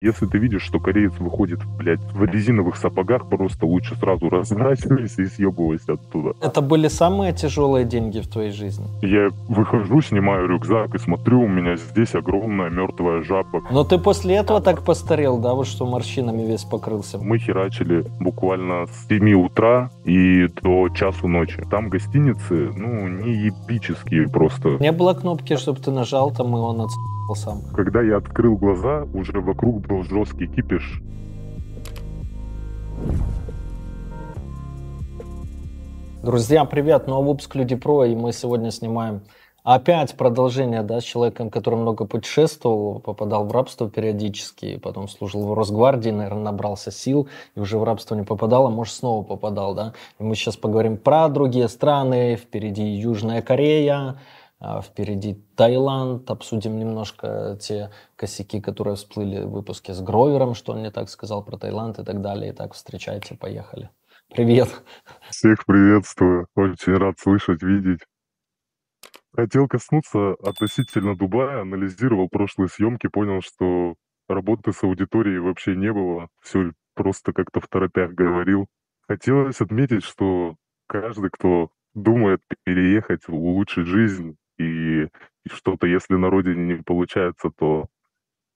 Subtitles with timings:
[0.00, 5.26] Если ты видишь, что кореец выходит, блядь, в резиновых сапогах, просто лучше сразу разворачивайся и
[5.26, 6.34] съебывайся оттуда.
[6.40, 8.86] Это были самые тяжелые деньги в твоей жизни?
[9.02, 13.62] Я выхожу, снимаю рюкзак и смотрю, у меня здесь огромная мертвая жаба.
[13.72, 17.18] Но ты после этого так постарел, да, вот что морщинами весь покрылся?
[17.18, 21.60] Мы херачили буквально с 7 утра и до часу ночи.
[21.72, 24.78] Там гостиницы, ну, не эпические просто.
[24.78, 26.94] Не было кнопки, чтобы ты нажал там, и он отс***
[27.34, 27.62] сам.
[27.74, 31.02] Когда я открыл глаза, уже вокруг был жесткий кипиш.
[36.22, 37.06] Друзья, привет!
[37.06, 39.22] Новый выпуск Люди Про, и мы сегодня снимаем
[39.74, 45.52] опять продолжение, да, с человеком, который много путешествовал, попадал в рабство периодически, потом служил в
[45.52, 49.92] Росгвардии, наверное, набрался сил и уже в рабство не попадал, а может снова попадал, да.
[50.18, 54.16] И мы сейчас поговорим про другие страны, впереди Южная Корея, а,
[54.82, 60.90] впереди Таиланд, обсудим немножко те косяки, которые всплыли в выпуске с Гровером, что он не
[60.90, 62.52] так сказал про Таиланд и так далее.
[62.52, 63.90] Итак, встречайте, поехали.
[64.30, 64.82] Привет.
[65.30, 66.48] Всех приветствую.
[66.54, 68.00] Очень рад слышать, видеть.
[69.32, 73.94] Хотел коснуться относительно Дубая, анализировал прошлые съемки, понял, что
[74.28, 76.28] работы с аудиторией вообще не было.
[76.42, 78.66] Все просто как-то в торопях говорил.
[79.06, 80.56] Хотелось отметить, что
[80.88, 84.36] каждый, кто думает переехать, улучшить жизнь,
[85.44, 87.86] и что-то, если на родине не получается, то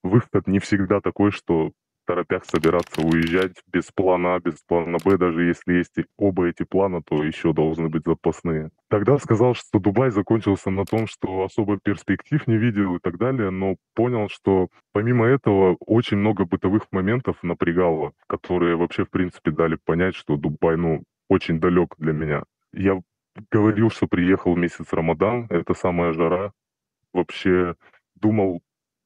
[0.03, 1.73] выход не всегда такой, что
[2.07, 7.03] торопях собираться уезжать без плана А, без плана Б, даже если есть оба эти плана,
[7.03, 8.71] то еще должны быть запасные.
[8.89, 13.51] Тогда сказал, что Дубай закончился на том, что особо перспектив не видел и так далее,
[13.51, 19.79] но понял, что помимо этого очень много бытовых моментов напрягало, которые вообще, в принципе, дали
[19.85, 22.43] понять, что Дубай, ну, очень далек для меня.
[22.73, 23.01] Я
[23.51, 26.53] говорил, что приехал месяц Рамадан, это самая жара.
[27.13, 27.77] Вообще
[28.15, 28.63] думал,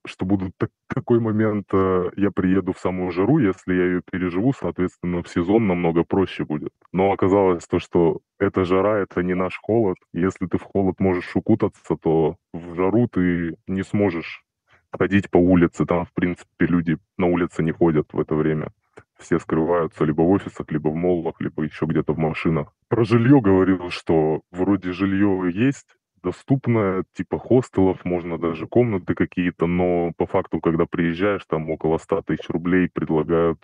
[0.06, 4.52] что будет так, такой момент, э, я приеду в самую жару, если я ее переживу,
[4.52, 6.72] соответственно, в сезон намного проще будет.
[6.92, 9.96] Но оказалось то, что эта жара, это не наш холод.
[10.12, 14.44] Если ты в холод можешь укутаться, то в жару ты не сможешь
[14.92, 15.84] ходить по улице.
[15.86, 18.70] Там, в принципе, люди на улице не ходят в это время
[19.18, 22.72] все скрываются либо в офисах, либо в моллах, либо еще где-то в машинах.
[22.88, 30.12] Про жилье говорил, что вроде жилье есть, доступное, типа хостелов, можно даже комнаты какие-то, но
[30.16, 33.58] по факту, когда приезжаешь, там около 100 тысяч рублей предлагают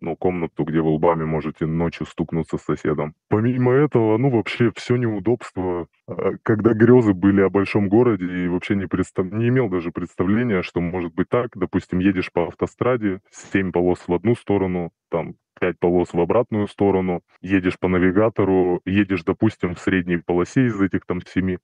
[0.00, 3.14] ну, комнату, где вы лбами можете ночью стукнуться с соседом.
[3.28, 5.88] Помимо этого, ну, вообще все неудобство.
[6.06, 9.26] А, когда грезы были о большом городе и вообще не, представ...
[9.26, 11.50] не имел даже представления, что может быть так.
[11.54, 17.22] Допустим, едешь по автостраде, 7 полос в одну сторону, там 5 полос в обратную сторону,
[17.42, 21.58] едешь по навигатору, едешь, допустим, в средней полосе из этих там 7,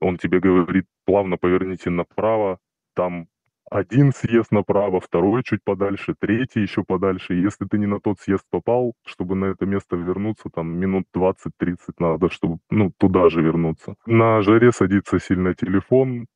[0.00, 2.58] он тебе говорит, плавно поверните направо,
[2.94, 3.28] там
[3.70, 7.34] один съезд направо, второй чуть подальше, третий еще подальше.
[7.34, 11.76] если ты не на тот съезд попал, чтобы на это место вернуться, там минут 20-30
[11.98, 13.94] надо, чтобы ну, туда же вернуться.
[14.06, 16.26] На жаре садится сильно телефон,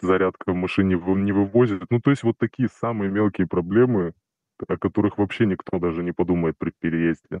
[0.00, 1.84] зарядка в машине не вывозит.
[1.90, 4.12] Ну, то есть вот такие самые мелкие проблемы,
[4.68, 7.40] о которых вообще никто даже не подумает при переезде.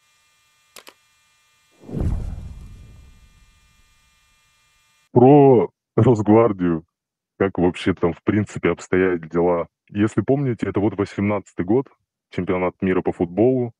[5.11, 6.85] Про Росгвардию,
[7.37, 9.67] как вообще там в принципе обстоят дела.
[9.89, 11.87] Если помните, это вот 18-й год,
[12.29, 13.73] чемпионат мира по футболу,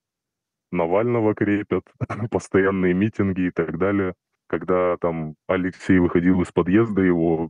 [0.72, 1.84] Навального крепят,
[2.32, 4.14] постоянные митинги и так далее.
[4.48, 7.50] Когда там Алексей выходил из подъезда, его,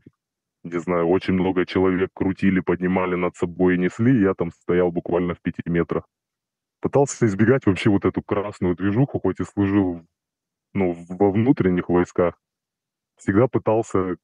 [0.64, 5.34] не знаю, очень много человек крутили, поднимали над собой и несли, я там стоял буквально
[5.34, 6.04] в пяти метрах.
[6.82, 10.06] Пытался избегать вообще вот эту красную движуху, хоть и служил
[10.74, 12.36] ну, во внутренних войсках,
[13.22, 14.18] всегда пытался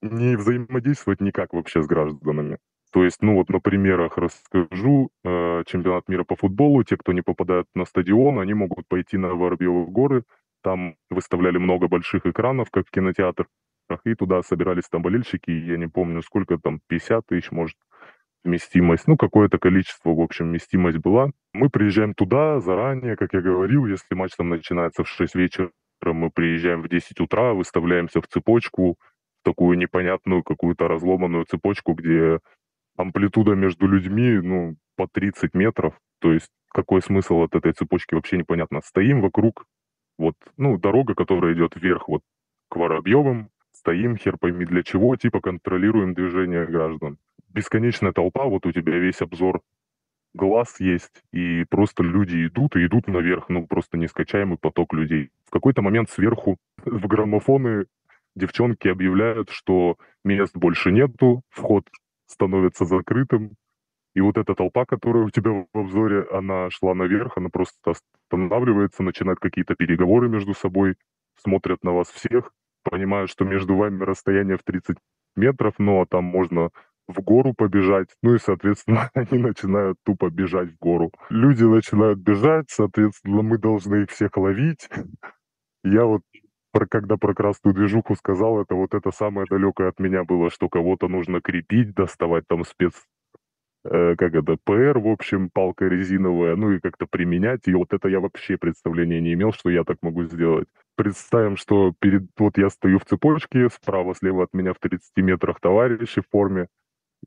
[0.00, 2.58] не взаимодействовать никак вообще с гражданами.
[2.92, 5.10] То есть, ну вот на примерах расскажу.
[5.24, 9.28] Э, чемпионат мира по футболу, те, кто не попадают на стадион, они могут пойти на
[9.34, 10.24] Воробьевы горы.
[10.62, 13.48] Там выставляли много больших экранов, как в кинотеатрах,
[14.04, 17.76] и туда собирались там болельщики, я не помню, сколько там, 50 тысяч, может,
[18.44, 21.30] вместимость, ну, какое-то количество, в общем, вместимость была.
[21.52, 25.70] Мы приезжаем туда заранее, как я говорил, если матч там начинается в 6 вечера,
[26.10, 28.98] мы приезжаем в 10 утра, выставляемся в цепочку,
[29.44, 32.40] такую непонятную какую-то разломанную цепочку, где
[32.96, 35.94] амплитуда между людьми, ну, по 30 метров.
[36.20, 38.80] То есть какой смысл от этой цепочки вообще непонятно.
[38.84, 39.66] Стоим вокруг,
[40.18, 42.22] вот, ну, дорога, которая идет вверх вот
[42.68, 47.18] к Воробьевым, стоим, хер пойми для чего, типа контролируем движение граждан.
[47.48, 49.60] Бесконечная толпа, вот у тебя весь обзор
[50.34, 55.30] глаз есть, и просто люди идут и идут наверх, ну, просто нескачаемый поток людей.
[55.46, 57.86] В какой-то момент сверху в граммофоны
[58.34, 61.84] девчонки объявляют, что мест больше нету, вход
[62.26, 63.56] становится закрытым,
[64.14, 67.94] и вот эта толпа, которая у тебя в обзоре, она шла наверх, она просто
[68.30, 70.96] останавливается, начинает какие-то переговоры между собой,
[71.36, 72.52] смотрят на вас всех,
[72.82, 74.96] понимают, что между вами расстояние в 30
[75.36, 76.70] метров, но там можно
[77.08, 81.12] в гору побежать, ну и, соответственно, они начинают тупо бежать в гору.
[81.30, 84.88] Люди начинают бежать, соответственно, мы должны их всех ловить.
[85.84, 86.22] Я вот
[86.72, 90.68] про, когда про красную движуху сказал, это вот это самое далекое от меня было, что
[90.68, 92.94] кого-то нужно крепить, доставать там спец,
[93.84, 97.68] э, как это, ПР, в общем, палка резиновая, ну и как-то применять.
[97.68, 100.68] И вот это я вообще представления не имел, что я так могу сделать.
[100.96, 106.22] Представим, что перед, вот я стою в цепочке, справа-слева от меня в 30 метрах товарищи
[106.22, 106.68] в форме,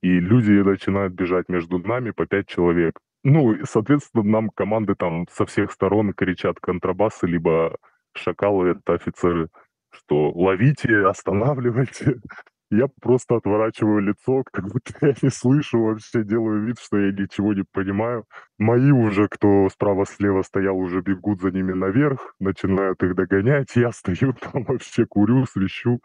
[0.01, 2.99] и люди начинают бежать между нами по пять человек.
[3.23, 7.75] Ну, и, соответственно, нам команды там со всех сторон кричат контрабасы, либо
[8.13, 9.49] шакалы— это офицеры,
[9.91, 12.19] что ловите, останавливайте.
[12.71, 17.53] Я просто отворачиваю лицо, как будто я не слышу вообще, делаю вид, что я ничего
[17.53, 18.25] не понимаю.
[18.57, 23.67] Мои уже, кто справа-слева стоял, уже бегут за ними наверх, начинают их догонять.
[23.75, 26.01] Я стою там вообще, курю, свищу.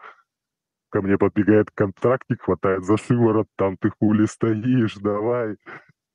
[0.91, 5.55] Ко мне подбегает контрактник, хватает за шиворот, там ты хули стоишь, давай.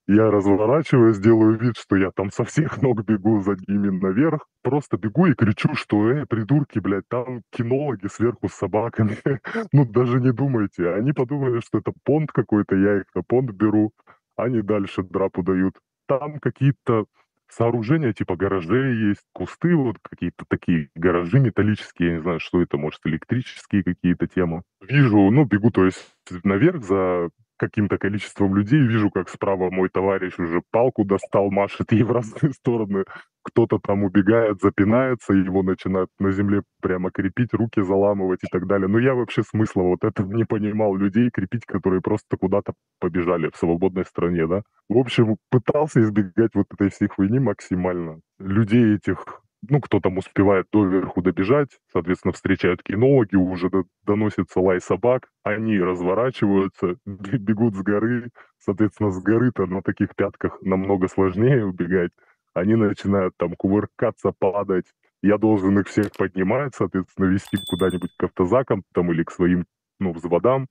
[0.07, 4.47] Я разворачиваюсь, делаю вид, что я там со всех ног бегу за ними наверх.
[4.63, 9.17] Просто бегу и кричу, что, эй, придурки, блядь, там кинологи сверху с собаками.
[9.73, 10.91] ну, даже не думайте.
[10.91, 13.93] Они подумали, что это понт какой-то, я их на понт беру.
[14.37, 15.75] Они дальше драпу дают.
[16.07, 17.07] Там какие-то
[17.49, 22.77] сооружения типа гаражей есть, кусты вот какие-то такие, гаражи металлические, я не знаю, что это,
[22.77, 24.63] может, электрические какие-то темы.
[24.81, 26.05] Вижу, ну, бегу, то есть
[26.45, 32.03] наверх за каким-то количеством людей, вижу, как справа мой товарищ уже палку достал, машет ей
[32.03, 33.05] в разные стороны.
[33.43, 38.89] Кто-то там убегает, запинается, его начинают на земле прямо крепить, руки заламывать и так далее.
[38.89, 40.97] Но я вообще смысла вот этого не понимал.
[40.97, 44.63] Людей крепить, которые просто куда-то побежали в свободной стране, да.
[44.89, 48.21] В общем, пытался избегать вот этой всей хуйни максимально.
[48.39, 49.25] Людей этих
[49.69, 53.71] ну, кто там успевает доверху добежать, соответственно, встречают кинологи, уже
[54.05, 61.09] доносится лай собак, они разворачиваются, бегут с горы, соответственно, с горы-то на таких пятках намного
[61.09, 62.13] сложнее убегать,
[62.55, 64.87] они начинают там кувыркаться, падать,
[65.23, 69.67] я должен их всех поднимать, соответственно, вести куда-нибудь к автозакам там или к своим,
[69.99, 70.69] ну, взводам,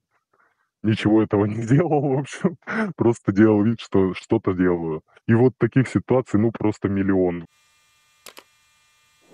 [0.84, 2.58] ничего этого не делал, в общем,
[2.96, 5.02] просто делал вид, что что-то делаю.
[5.28, 7.46] И вот таких ситуаций, ну, просто миллион.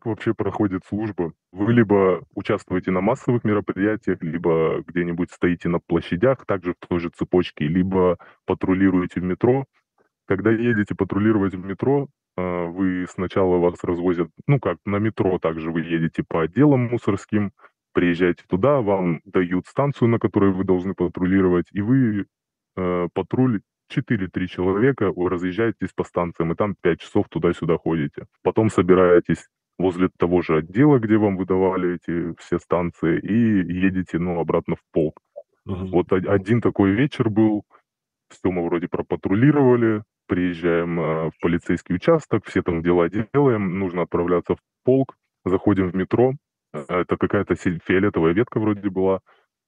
[0.00, 1.34] Как вообще проходит служба?
[1.52, 7.10] Вы либо участвуете на массовых мероприятиях, либо где-нибудь стоите на площадях, также в той же
[7.10, 8.16] цепочке, либо
[8.46, 9.66] патрулируете в метро.
[10.26, 15.70] Когда едете патрулировать в метро, а, вы сначала вас развозят, ну как, на метро также
[15.70, 17.52] вы едете по отделам мусорским,
[17.92, 22.24] приезжаете туда, вам дают станцию, на которой вы должны патрулировать, и вы
[22.76, 23.60] э, патруль
[23.94, 28.24] 4-3 человека, вы разъезжаетесь по станциям, и там 5 часов туда-сюда ходите.
[28.42, 29.46] Потом собираетесь
[29.80, 34.82] возле того же отдела, где вам выдавали эти все станции, и едете, ну, обратно в
[34.92, 35.20] полк.
[35.66, 35.86] Угу.
[35.86, 37.64] Вот один такой вечер был,
[38.28, 44.54] все мы вроде пропатрулировали, приезжаем э, в полицейский участок, все там дела делаем, нужно отправляться
[44.54, 46.34] в полк, заходим в метро,
[46.72, 49.20] э, это какая-то фиолетовая ветка вроде была,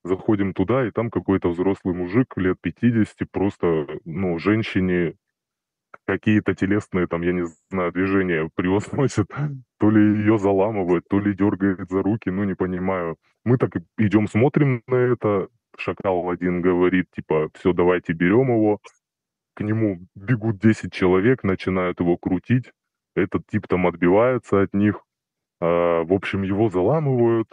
[0.05, 5.15] заходим туда, и там какой-то взрослый мужик лет 50 просто, ну, женщине
[6.07, 9.27] какие-то телесные, там, я не знаю, движения превозносит,
[9.83, 13.17] то ли ее заламывает, то ли дергает за руки, ну, не понимаю.
[13.45, 18.79] Мы так идем, смотрим на это, шакал один говорит, типа, все, давайте берем его,
[19.57, 22.71] к нему бегут 10 человек, начинают его крутить,
[23.17, 25.03] этот тип там отбивается от них,
[25.61, 27.49] а, в общем, его заламывают,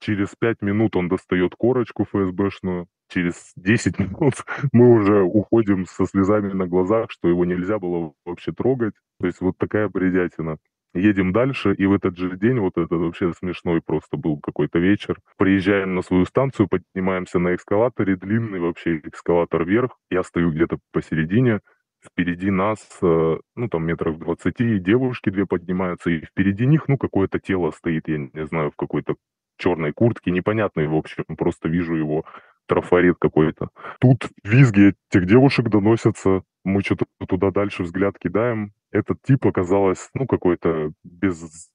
[0.00, 4.34] через 5 минут он достает корочку ФСБшную, через 10 минут
[4.72, 8.94] мы уже уходим со слезами на глазах, что его нельзя было вообще трогать.
[9.20, 10.58] То есть вот такая бредятина.
[10.92, 15.18] Едем дальше, и в этот же день, вот это вообще смешной просто был какой-то вечер,
[15.36, 21.60] приезжаем на свою станцию, поднимаемся на эскалаторе, длинный вообще эскалатор вверх, я стою где-то посередине,
[22.04, 27.38] впереди нас, э, ну, там метров 20, девушки две поднимаются, и впереди них, ну, какое-то
[27.38, 29.14] тело стоит, я не знаю, в какой-то
[29.58, 32.24] черной куртке, непонятной, в общем, просто вижу его
[32.70, 33.70] трафарет какой-то.
[34.00, 38.72] Тут визги этих девушек доносятся, мы что-то туда дальше взгляд кидаем.
[38.92, 41.68] Этот тип оказалось, ну, какой-то без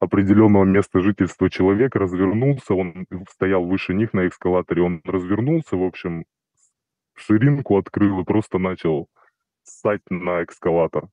[0.00, 6.24] определенного места жительства человек развернулся, он стоял выше них на эскалаторе, он развернулся, в общем,
[7.14, 9.08] ширинку открыл и просто начал
[9.62, 11.08] ссать на эскалатор.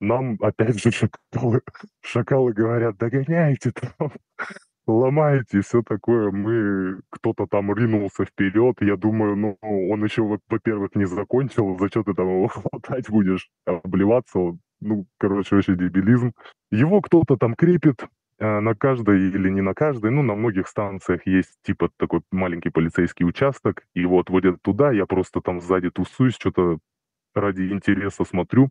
[0.00, 0.92] Нам, опять же,
[1.32, 1.62] шакалы,
[2.00, 4.12] шакалы говорят, догоняйте там,
[4.92, 6.30] ломаете все такое.
[6.30, 8.76] Мы, кто-то там ринулся вперед.
[8.80, 11.78] Я думаю, ну, он еще, во-первых, не закончил.
[11.78, 13.48] За что ты там его хватать будешь?
[13.66, 14.56] Обливаться?
[14.80, 16.32] Ну, короче, вообще дебилизм.
[16.70, 18.06] Его кто-то там крепит,
[18.38, 22.70] э, на каждой или не на каждой, ну, на многих станциях есть типа такой маленький
[22.70, 26.78] полицейский участок, его отводят туда, я просто там сзади тусуюсь, что-то
[27.34, 28.70] ради интереса смотрю.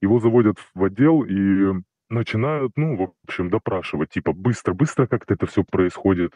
[0.00, 1.72] Его заводят в отдел, и
[2.10, 6.34] начинают, ну, в общем, допрашивать, типа, быстро-быстро как-то это все происходит.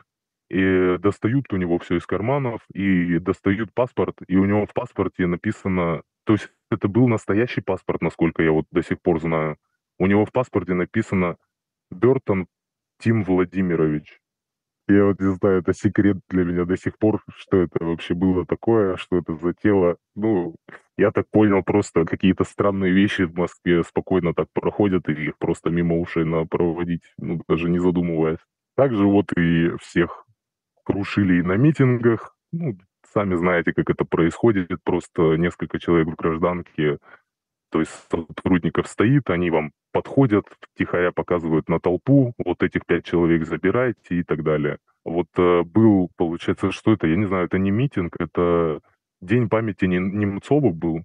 [0.50, 5.26] И достают у него все из карманов, и достают паспорт, и у него в паспорте
[5.26, 9.56] написано, то есть это был настоящий паспорт, насколько я вот до сих пор знаю.
[9.98, 11.36] У него в паспорте написано
[11.90, 12.46] Бертон
[12.98, 14.20] Тим Владимирович.
[14.86, 18.44] Я вот не знаю, это секрет для меня до сих пор, что это вообще было
[18.44, 19.96] такое, что это за тело.
[20.14, 20.56] Ну,
[20.98, 25.70] Я так понял, просто какие-то странные вещи в Москве спокойно так проходят, и их просто
[25.70, 28.38] мимо ушей надо проводить, ну, даже не задумываясь.
[28.76, 30.26] Также вот и всех
[30.84, 32.36] крушили и на митингах.
[32.52, 32.78] Ну,
[33.12, 34.68] сами знаете, как это происходит.
[34.84, 36.98] Просто несколько человек в гражданке,
[37.70, 40.44] то есть сотрудников стоит, они вам подходят,
[40.76, 44.78] тихоря показывают на толпу, вот этих пять человек забирайте и так далее.
[45.04, 48.80] Вот э, был, получается, что это, я не знаю, это не митинг, это
[49.22, 51.04] День памяти Немцова был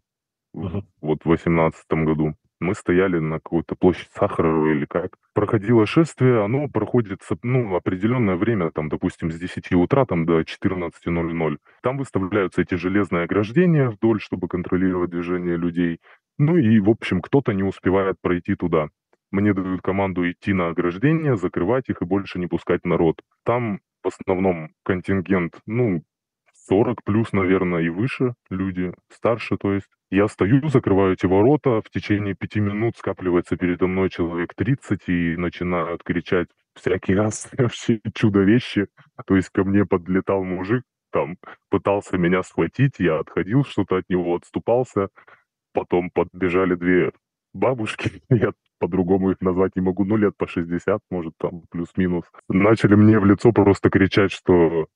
[0.55, 0.83] uh-huh.
[1.01, 2.33] вот в восемнадцатом году.
[2.59, 5.15] Мы стояли на какой-то площадь Сахарова или как.
[5.33, 11.57] Проходило шествие, оно проходит ну, определенное время, там, допустим, с 10 утра там, до 14.00.
[11.81, 16.01] Там выставляются эти железные ограждения вдоль, чтобы контролировать движение людей.
[16.39, 18.87] Ну и, в общем, кто-то не успевает пройти туда.
[19.29, 23.21] Мне дают команду идти на ограждение, закрывать их и больше не пускать народ.
[23.43, 26.01] Там в основном контингент, ну,
[26.69, 29.87] 40 плюс, наверное, и выше люди, старше, то есть.
[30.11, 35.35] Я стою, закрываю эти ворота, в течение пяти минут скапливается передо мной человек 30 и
[35.35, 38.87] начинают кричать всякие раз вообще чудо-вещи.
[39.27, 41.37] То есть ко мне подлетал мужик, там,
[41.69, 45.09] пытался меня схватить, я отходил, что-то от него отступался.
[45.79, 47.13] Потом подбежали две
[47.53, 52.25] бабушки, я по-другому их назвать не могу, ну, лет по 60, может, там, плюс-минус.
[52.49, 54.87] Начали мне в лицо просто кричать, что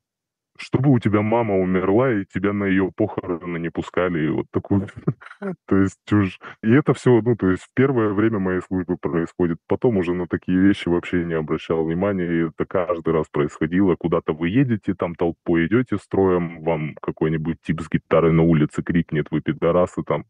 [0.58, 4.88] чтобы у тебя мама умерла, и тебя на ее похороны не пускали, и вот такую,
[5.68, 6.38] то есть чушь.
[6.62, 10.28] И это все, ну, то есть в первое время моей службы происходит, потом уже на
[10.28, 15.16] такие вещи вообще не обращал внимания, и это каждый раз происходило, куда-то вы едете, там
[15.16, 20.26] толпой идете строем, вам какой-нибудь тип с гитарой на улице крикнет, вы пидорасы там,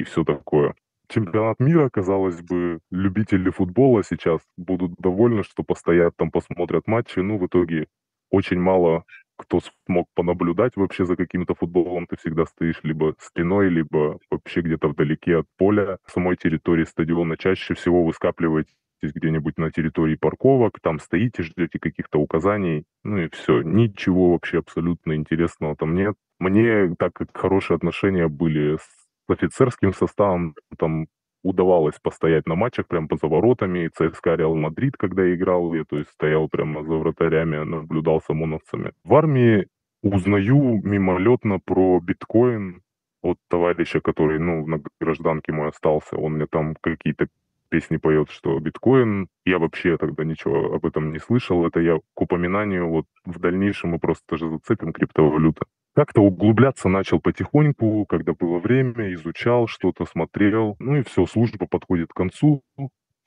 [0.00, 0.74] и все такое.
[1.08, 7.36] Чемпионат мира, казалось бы, любители футбола сейчас будут довольны, что постоят там, посмотрят матчи, ну,
[7.36, 7.88] в итоге
[8.30, 9.04] очень мало
[9.40, 14.88] кто смог понаблюдать вообще за каким-то футболом, ты всегда стоишь либо спиной, либо вообще где-то
[14.88, 17.38] вдалеке от поля самой территории стадиона.
[17.38, 23.30] Чаще всего вы скапливаетесь где-нибудь на территории парковок, там стоите, ждете каких-то указаний, ну и
[23.30, 23.62] все.
[23.62, 26.16] Ничего вообще абсолютно интересного там нет.
[26.38, 28.99] Мне, так как хорошие отношения были с
[29.30, 31.06] офицерским составом, там
[31.42, 33.86] удавалось постоять на матчах прямо за воротами.
[33.86, 38.28] И ЦСКА Реал Мадрид, когда играл, я то есть стоял прямо за вратарями, наблюдал с
[38.28, 38.92] ОМОНовцами.
[39.04, 39.66] В армии
[40.02, 42.82] узнаю мимолетно про биткоин
[43.22, 46.16] от товарища, который, ну, на гражданке мой остался.
[46.16, 47.28] Он мне там какие-то
[47.68, 49.28] песни поет, что биткоин.
[49.44, 51.66] Я вообще тогда ничего об этом не слышал.
[51.66, 55.66] Это я к упоминанию вот в дальнейшем мы просто тоже зацепим криптовалюта.
[55.94, 60.76] Как-то углубляться начал потихоньку, когда было время, изучал что-то, смотрел.
[60.78, 62.62] Ну и все, служба подходит к концу,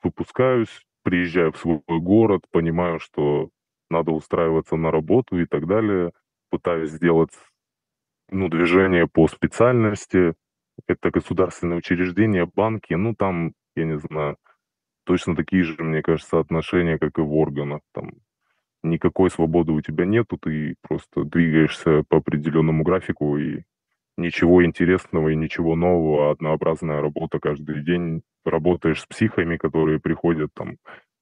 [0.02, 3.50] выпускаюсь, приезжаю в свой город, понимаю, что
[3.90, 6.12] надо устраиваться на работу и так далее.
[6.50, 7.32] Пытаюсь сделать
[8.30, 10.34] ну, движение по специальности.
[10.86, 12.94] Это государственные учреждения, банки.
[12.94, 14.38] Ну, там, я не знаю,
[15.04, 17.80] точно такие же, мне кажется, отношения, как и в органах.
[17.92, 18.12] Там
[18.84, 23.62] никакой свободы у тебя нету, ты просто двигаешься по определенному графику, и
[24.16, 28.22] ничего интересного и ничего нового, однообразная работа каждый день.
[28.44, 30.76] Работаешь с психами, которые приходят там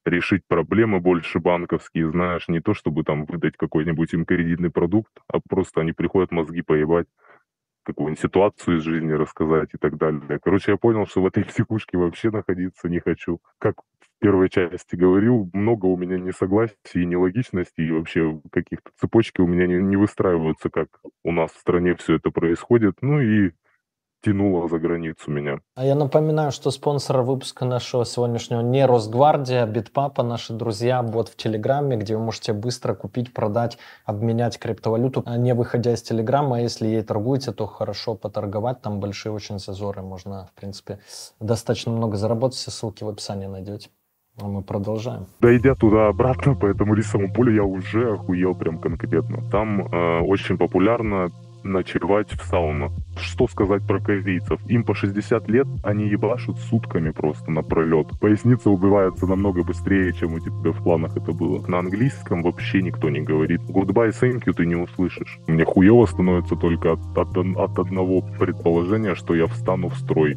[0.04, 5.38] решить проблемы больше банковские, знаешь, не то чтобы там выдать какой-нибудь им кредитный продукт, а
[5.48, 7.06] просто они приходят мозги поебать
[7.84, 10.38] какую-нибудь ситуацию из жизни рассказать и так далее.
[10.42, 13.40] Короче, я понял, что в этой психушке вообще находиться не хочу.
[13.58, 13.76] Как
[14.22, 19.66] первой части говорил, много у меня несогласий и нелогичностей, и вообще каких-то цепочки у меня
[19.66, 20.88] не, не выстраиваются, как
[21.24, 22.98] у нас в стране все это происходит.
[23.02, 23.50] Ну и
[24.22, 25.58] тянуло за границу меня.
[25.74, 31.28] А я напоминаю, что спонсор выпуска нашего сегодняшнего не Росгвардия, а Битпапа, наши друзья, бот
[31.28, 36.58] в Телеграме, где вы можете быстро купить, продать, обменять криптовалюту, а не выходя из Телеграма.
[36.58, 41.00] А если ей торгуете, то хорошо поторговать, там большие очень зазоры, можно, в принципе,
[41.40, 43.90] достаточно много заработать, все ссылки в описании найдете.
[44.40, 45.26] А мы продолжаем.
[45.40, 49.42] Дойдя туда-обратно по этому рисовому полю, я уже охуел прям конкретно.
[49.50, 51.30] Там э, очень популярно
[51.64, 52.92] ночевать в сауну.
[53.16, 54.58] Что сказать про корейцев?
[54.68, 58.08] Им по 60 лет, они ебашут сутками просто на пролет.
[58.20, 61.64] Поясница убивается намного быстрее, чем у тебя в планах это было.
[61.68, 63.60] На английском вообще никто не говорит.
[63.68, 65.38] Goodbye, thank you ты не услышишь.
[65.46, 70.36] Мне хуево становится только от, от, от одного предположения, что я встану в строй.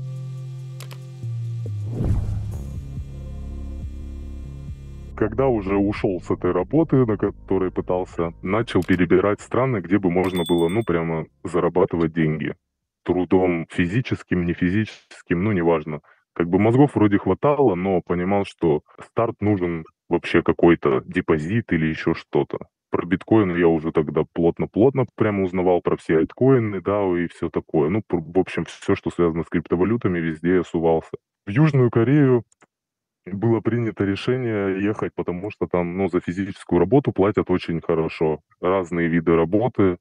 [5.15, 10.43] Когда уже ушел с этой работы, на которой пытался, начал перебирать страны, где бы можно
[10.47, 12.55] было, ну, прямо зарабатывать деньги.
[13.03, 16.01] Трудом физическим, не физическим, ну, неважно.
[16.33, 22.13] Как бы мозгов вроде хватало, но понимал, что старт нужен вообще какой-то депозит или еще
[22.13, 22.59] что-то.
[22.91, 27.89] про биткоин я уже тогда плотно-плотно прямо узнавал про все альткоины, да, и все такое.
[27.89, 31.11] Ну, в общем, все, что связано с криптовалютами, везде я сувался.
[31.45, 32.43] В Южную Корею
[33.25, 38.39] было принято решение ехать, потому что там, ну, за физическую работу платят очень хорошо.
[38.61, 39.97] Разные виды работы,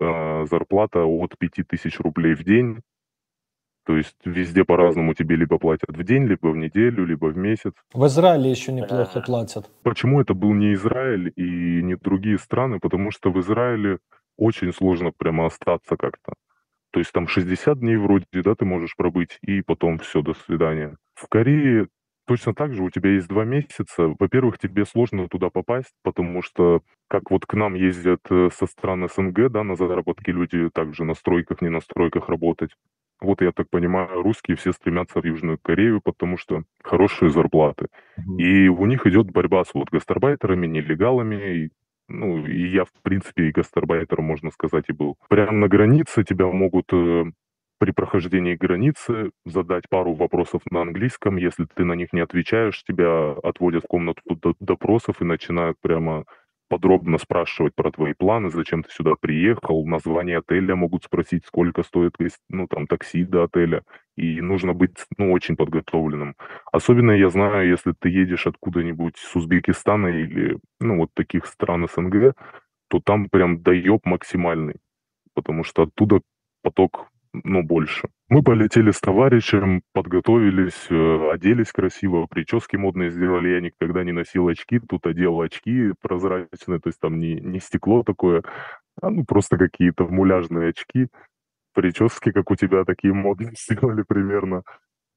[0.00, 2.80] э, зарплата от 5000 рублей в день.
[3.84, 7.72] То есть везде по-разному тебе либо платят в день, либо в неделю, либо в месяц.
[7.92, 9.68] В Израиле еще неплохо платят.
[9.82, 12.78] Почему это был не Израиль и не другие страны?
[12.78, 13.98] Потому что в Израиле
[14.36, 16.34] очень сложно прямо остаться как-то.
[16.92, 20.96] То есть там 60 дней вроде, да, ты можешь пробыть, и потом все, до свидания.
[21.14, 21.88] В Корее
[22.26, 24.14] точно так же у тебя есть два месяца.
[24.18, 29.08] Во-первых, тебе сложно туда попасть, потому что как вот к нам ездят э, со стран
[29.08, 32.70] СНГ, да, на заработки люди также на стройках, не на стройках работать.
[33.20, 37.86] Вот я так понимаю, русские все стремятся в Южную Корею, потому что хорошие зарплаты.
[38.18, 38.36] Mm-hmm.
[38.38, 41.64] И у них идет борьба с вот гастарбайтерами, нелегалами.
[41.64, 41.70] И,
[42.08, 45.16] ну, и я, в принципе, и гастарбайтером, можно сказать, и был.
[45.28, 47.24] Прямо на границе тебя могут э,
[47.82, 51.34] при прохождении границы задать пару вопросов на английском.
[51.34, 54.22] Если ты на них не отвечаешь, тебя отводят в комнату
[54.60, 56.24] допросов и начинают прямо
[56.68, 62.14] подробно спрашивать про твои планы, зачем ты сюда приехал, название отеля могут спросить, сколько стоит,
[62.48, 63.82] ну, там, такси до отеля,
[64.16, 66.36] и нужно быть, ну, очень подготовленным.
[66.70, 72.34] Особенно я знаю, если ты едешь откуда-нибудь с Узбекистана или, ну, вот таких стран СНГ,
[72.88, 74.76] то там прям доеб максимальный,
[75.34, 76.20] потому что оттуда
[76.62, 78.08] поток но больше.
[78.28, 83.50] Мы полетели с товарищем, подготовились, э, оделись красиво, прически модные сделали.
[83.50, 88.02] Я никогда не носил очки, тут одел очки прозрачные, то есть там не, не стекло
[88.02, 88.42] такое,
[89.00, 91.08] а ну просто какие-то муляжные очки.
[91.74, 94.62] Прически, как у тебя, такие модные сделали примерно.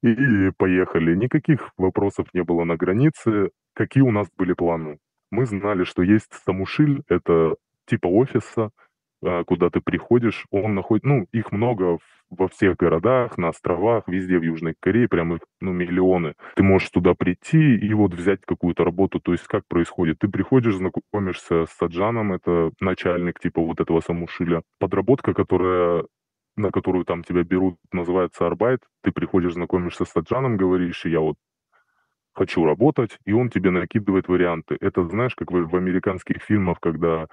[0.02, 1.14] И поехали.
[1.14, 3.50] Никаких вопросов не было на границе.
[3.74, 4.98] Какие у нас были планы?
[5.30, 8.70] Мы знали, что есть Самушиль, это типа офиса,
[9.44, 11.98] куда ты приходишь, он находит, ну, их много
[12.30, 16.34] во всех городах, на островах, везде в Южной Корее, прям их, ну, миллионы.
[16.56, 19.20] Ты можешь туда прийти и вот взять какую-то работу.
[19.20, 20.18] То есть как происходит?
[20.18, 24.62] Ты приходишь, знакомишься с Саджаном, это начальник типа вот этого самушиля.
[24.78, 26.04] Подработка, которая
[26.56, 28.80] на которую там тебя берут, называется арбайт.
[29.02, 31.36] Ты приходишь, знакомишься с Саджаном, говоришь, я вот
[32.36, 34.76] хочу работать, и он тебе накидывает варианты.
[34.80, 37.28] Это знаешь, как в, в американских фильмах, когда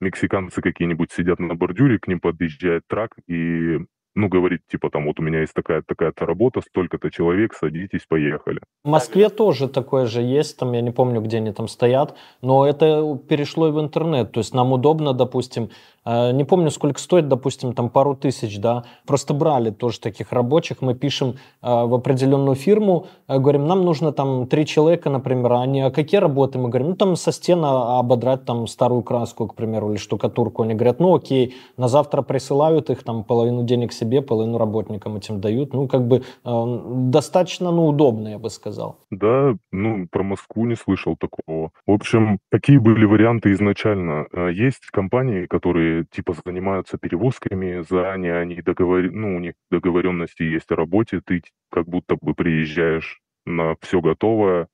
[0.00, 3.78] мексиканцы какие-нибудь сидят на бордюре, к ним подъезжает трак и
[4.18, 8.60] ну, говорит, типа, там, вот у меня есть такая-то такая работа, столько-то человек, садитесь, поехали.
[8.82, 12.66] В Москве тоже такое же есть, там, я не помню, где они там стоят, но
[12.66, 15.70] это перешло и в интернет, то есть нам удобно, допустим,
[16.08, 20.94] не помню, сколько стоит, допустим, там пару тысяч, да, просто брали тоже таких рабочих, мы
[20.94, 25.82] пишем э, в определенную фирму, э, говорим, нам нужно там три человека, например, а они,
[25.82, 26.58] а какие работы?
[26.58, 30.62] Мы говорим, ну, там со стены ободрать там старую краску, к примеру, или штукатурку.
[30.62, 35.40] Они говорят, ну, окей, на завтра присылают их, там, половину денег себе, половину работникам этим
[35.40, 35.74] дают.
[35.74, 38.98] Ну, как бы достаточно, ну, удобно, я бы сказал.
[39.10, 41.70] Да, ну, про Москву не слышал такого.
[41.86, 44.26] В общем, какие были варианты изначально?
[44.52, 49.10] Есть компании, которые, типа, занимаются перевозками, заранее они договор...
[49.10, 54.68] ну, у них договоренности есть о работе, ты как будто бы приезжаешь на все готовое,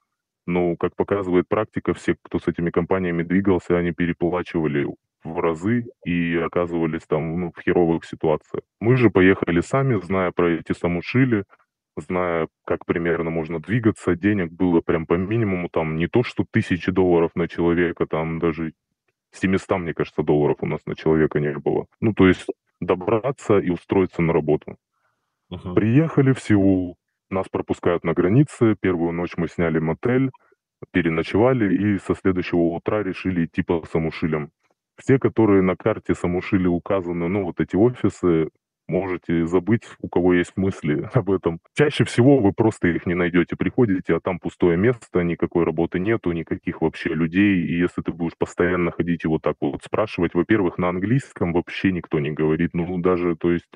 [0.47, 4.87] ну, как показывает практика, все, кто с этими компаниями двигался, они переплачивали
[5.23, 8.63] в разы и оказывались там ну, в херовых ситуациях.
[8.81, 11.45] Мы же поехали сами, зная про эти самушили,
[11.97, 16.91] зная, как примерно можно двигаться, денег было прям по минимуму, там не то, что тысячи
[16.91, 18.75] долларов на человека, там даже
[19.35, 21.87] 700, мне кажется, долларов у нас на человека не было.
[22.01, 22.47] Ну, то есть
[22.81, 24.77] добраться и устроиться на работу.
[25.53, 25.75] Uh-huh.
[25.75, 26.97] Приехали в Сеул,
[27.31, 30.31] нас пропускают на границе, первую ночь мы сняли мотель,
[30.91, 34.51] переночевали и со следующего утра решили идти по самушилям.
[34.97, 38.51] Все, которые на карте Самушили указаны, ну, вот эти офисы,
[38.89, 41.61] можете забыть, у кого есть мысли об этом.
[41.75, 43.57] Чаще всего вы просто их не найдете.
[43.57, 47.65] Приходите, а там пустое место, никакой работы нету, никаких вообще людей.
[47.65, 51.93] И если ты будешь постоянно ходить и вот так вот спрашивать, во-первых, на английском вообще
[51.93, 52.71] никто не говорит.
[52.75, 53.69] Ну, даже, то есть,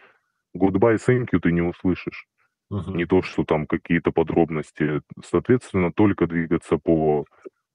[0.57, 2.27] goodbye, thank you ты не услышишь.
[2.71, 2.95] Uh-huh.
[2.95, 5.01] Не то, что там какие-то подробности.
[5.25, 7.25] Соответственно, только двигаться по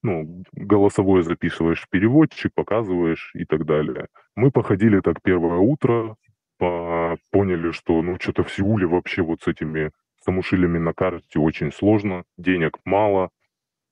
[0.03, 4.07] ну, голосовое записываешь переводчик, показываешь и так далее.
[4.35, 6.17] Мы походили так первое утро,
[6.57, 9.91] по, поняли, что ну что-то в Сеуле вообще вот с этими
[10.23, 13.29] самушилями на карте очень сложно, денег мало.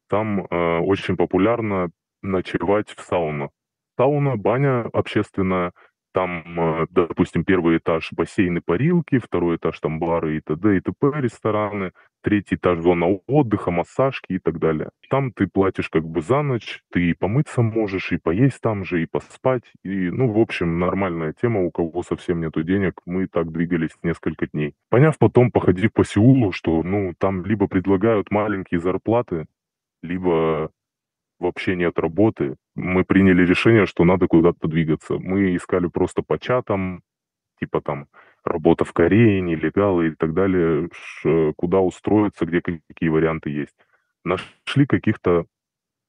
[0.09, 1.89] Там э, очень популярно
[2.21, 3.51] ночевать в сауну.
[3.97, 5.73] Сауна, баня общественная,
[6.13, 10.77] там, э, допустим, первый этаж бассейны, парилки, второй этаж там бары и т.д.
[10.77, 11.11] и т.п.
[11.21, 14.89] рестораны, третий этаж зона отдыха, массажки и так далее.
[15.09, 19.01] Там ты платишь как бы за ночь, ты и помыться можешь, и поесть там же,
[19.01, 19.63] и поспать.
[19.83, 24.47] И, ну, в общем, нормальная тема, у кого совсем нету денег, мы так двигались несколько
[24.47, 24.73] дней.
[24.89, 29.45] Поняв потом, походив по Сеулу, что, ну, там либо предлагают маленькие зарплаты,
[30.03, 30.71] либо
[31.39, 35.17] вообще нет работы, мы приняли решение, что надо куда-то двигаться.
[35.17, 37.03] Мы искали просто по чатам,
[37.59, 38.07] типа там
[38.43, 40.89] работа в Корее, нелегалы и так далее,
[41.55, 43.75] куда устроиться, где какие варианты есть.
[44.23, 45.45] Нашли каких-то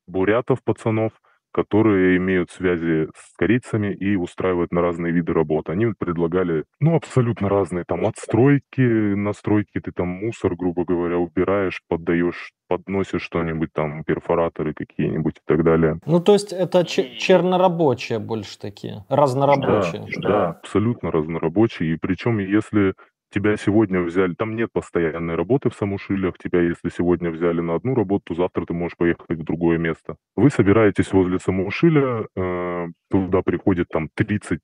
[0.07, 1.13] бурятов, пацанов,
[1.53, 5.69] которые имеют связи с корейцами и устраивают на разные виды работ.
[5.69, 8.81] Они предлагали, ну, абсолютно разные, там, отстройки,
[9.15, 15.63] настройки, ты там мусор, грубо говоря, убираешь, поддаешь, подносишь что-нибудь там, перфораторы какие-нибудь и так
[15.63, 15.99] далее.
[16.07, 20.07] Ну, то есть это чернорабочие больше такие, разнорабочие.
[20.23, 21.95] Да, да, абсолютно разнорабочие.
[21.95, 22.95] И причем, если
[23.33, 27.95] тебя сегодня взяли, там нет постоянной работы в Самушилях, тебя если сегодня взяли на одну
[27.95, 30.17] работу, завтра ты можешь поехать в другое место.
[30.37, 34.61] Вы собираетесь возле Самушиля, э, туда приходит там 30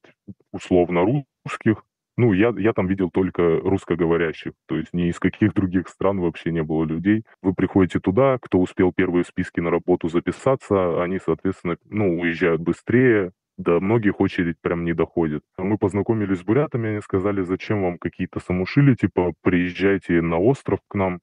[0.52, 1.04] условно
[1.44, 1.84] русских,
[2.18, 6.50] ну, я, я там видел только русскоговорящих, то есть ни из каких других стран вообще
[6.50, 7.22] не было людей.
[7.42, 13.30] Вы приходите туда, кто успел первые списки на работу записаться, они, соответственно, ну, уезжают быстрее,
[13.58, 15.42] до многих очередь прям не доходит.
[15.58, 20.94] Мы познакомились с бурятами, они сказали, зачем вам какие-то самушили, типа, приезжайте на остров к
[20.94, 21.20] нам,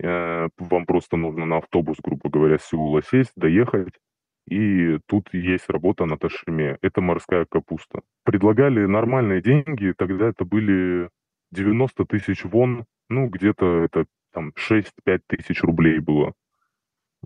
[0.00, 3.94] э, вам просто нужно на автобус, грубо говоря, с Сеула сесть, доехать,
[4.48, 6.78] и тут есть работа на Ташиме.
[6.82, 8.00] Это морская капуста.
[8.24, 11.10] Предлагали нормальные деньги, тогда это были
[11.52, 16.34] 90 тысяч вон, ну, где-то это там 6-5 тысяч рублей было.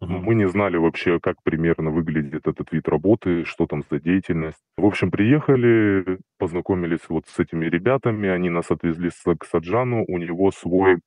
[0.00, 4.62] Мы не знали вообще, как примерно выглядит этот вид работы, что там за деятельность.
[4.76, 10.50] В общем, приехали, познакомились вот с этими ребятами, они нас отвезли к Саджану, у него
[10.50, 11.00] свой,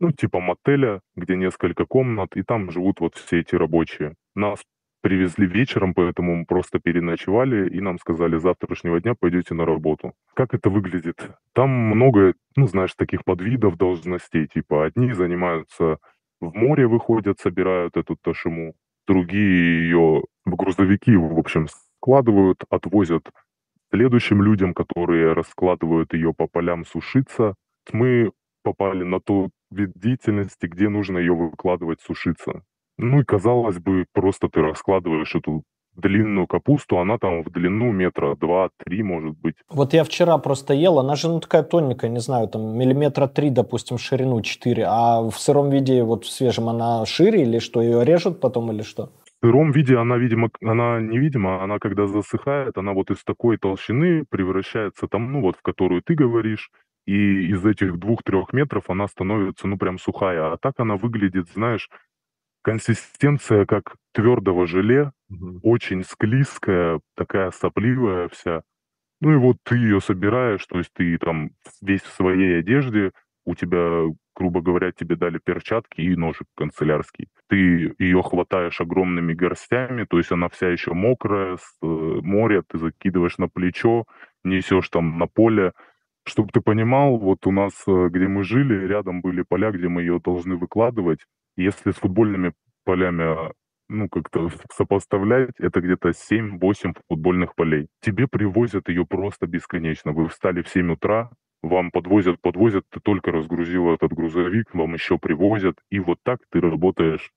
[0.00, 4.14] ну, типа мотеля, где несколько комнат, и там живут вот все эти рабочие.
[4.34, 4.60] Нас
[5.00, 10.14] привезли вечером, поэтому мы просто переночевали, и нам сказали, завтрашнего дня пойдете на работу.
[10.34, 11.30] Как это выглядит?
[11.54, 15.98] Там много, ну, знаешь, таких подвидов должностей, типа одни занимаются
[16.42, 18.74] в море выходят, собирают эту ташиму,
[19.06, 23.22] другие ее в грузовики, в общем, складывают, отвозят
[23.92, 27.54] следующим людям, которые раскладывают ее по полям сушиться.
[27.92, 28.32] Мы
[28.64, 32.64] попали на тот вид деятельности, где нужно ее выкладывать сушиться.
[32.98, 35.62] Ну и казалось бы, просто ты раскладываешь эту
[35.96, 39.56] длинную капусту, она там в длину метра два-три, может быть.
[39.68, 43.50] Вот я вчера просто ел, она же ну такая тоненькая, не знаю, там миллиметра три,
[43.50, 48.04] допустим, ширину 4, а в сыром виде, вот в свежем, она шире или что, ее
[48.04, 49.10] режут потом или что?
[49.40, 54.24] В сыром виде она, видимо, она невидима, она когда засыхает, она вот из такой толщины
[54.30, 56.70] превращается там, ну вот, в которую ты говоришь,
[57.06, 60.52] и из этих двух-трех метров она становится, ну, прям сухая.
[60.52, 61.88] А так она выглядит, знаешь,
[62.62, 65.60] консистенция как твердого желе, угу.
[65.62, 68.62] очень склизкая, такая сопливая вся.
[69.20, 73.12] Ну и вот ты ее собираешь, то есть ты там весь в своей одежде,
[73.44, 74.04] у тебя,
[74.36, 77.28] грубо говоря, тебе дали перчатки и ножик канцелярский.
[77.48, 82.78] Ты ее хватаешь огромными горстями, то есть она вся еще мокрая, с э, моря, ты
[82.78, 84.04] закидываешь на плечо,
[84.44, 85.72] несешь там на поле.
[86.24, 90.02] Чтобы ты понимал, вот у нас, э, где мы жили, рядом были поля, где мы
[90.02, 91.20] ее должны выкладывать.
[91.56, 92.52] Если с футбольными
[92.84, 93.52] полями а,
[93.88, 97.88] ну, как-то сопоставлять, это где-то 7-8 футбольных полей.
[98.00, 100.12] Тебе привозят ее просто бесконечно.
[100.12, 101.30] Вы встали в 7 утра,
[101.62, 106.60] вам подвозят, подвозят, ты только разгрузил этот грузовик, вам еще привозят, и вот так ты
[106.60, 107.30] работаешь.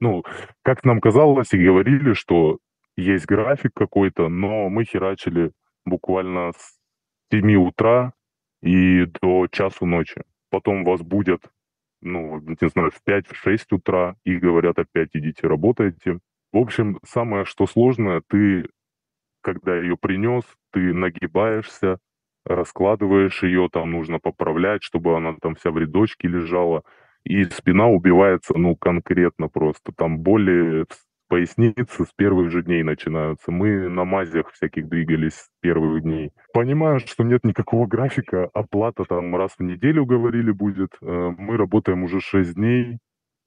[0.00, 0.24] Ну,
[0.62, 2.58] как нам казалось и говорили, что
[2.96, 5.52] есть график какой-то, но мы херачили
[5.84, 6.78] буквально с
[7.32, 8.12] 7 утра
[8.62, 10.22] и до часу ночи.
[10.50, 11.42] Потом вас будет
[12.02, 16.18] ну, не знаю, в 5-6 утра и говорят опять идите работайте.
[16.52, 18.68] В общем, самое что сложное, ты,
[19.42, 21.98] когда ее принес, ты нагибаешься,
[22.44, 26.82] раскладываешь ее, там нужно поправлять, чтобы она там вся в рядочке лежала,
[27.24, 29.92] и спина убивается, ну, конкретно просто.
[29.92, 30.86] Там боли
[31.30, 33.52] поясницы с первых же дней начинаются.
[33.52, 36.32] Мы на мазях всяких двигались с первых дней.
[36.52, 40.90] Понимаю, что нет никакого графика, оплата там раз в неделю, говорили, будет.
[41.00, 42.98] Э, мы работаем уже 6 дней,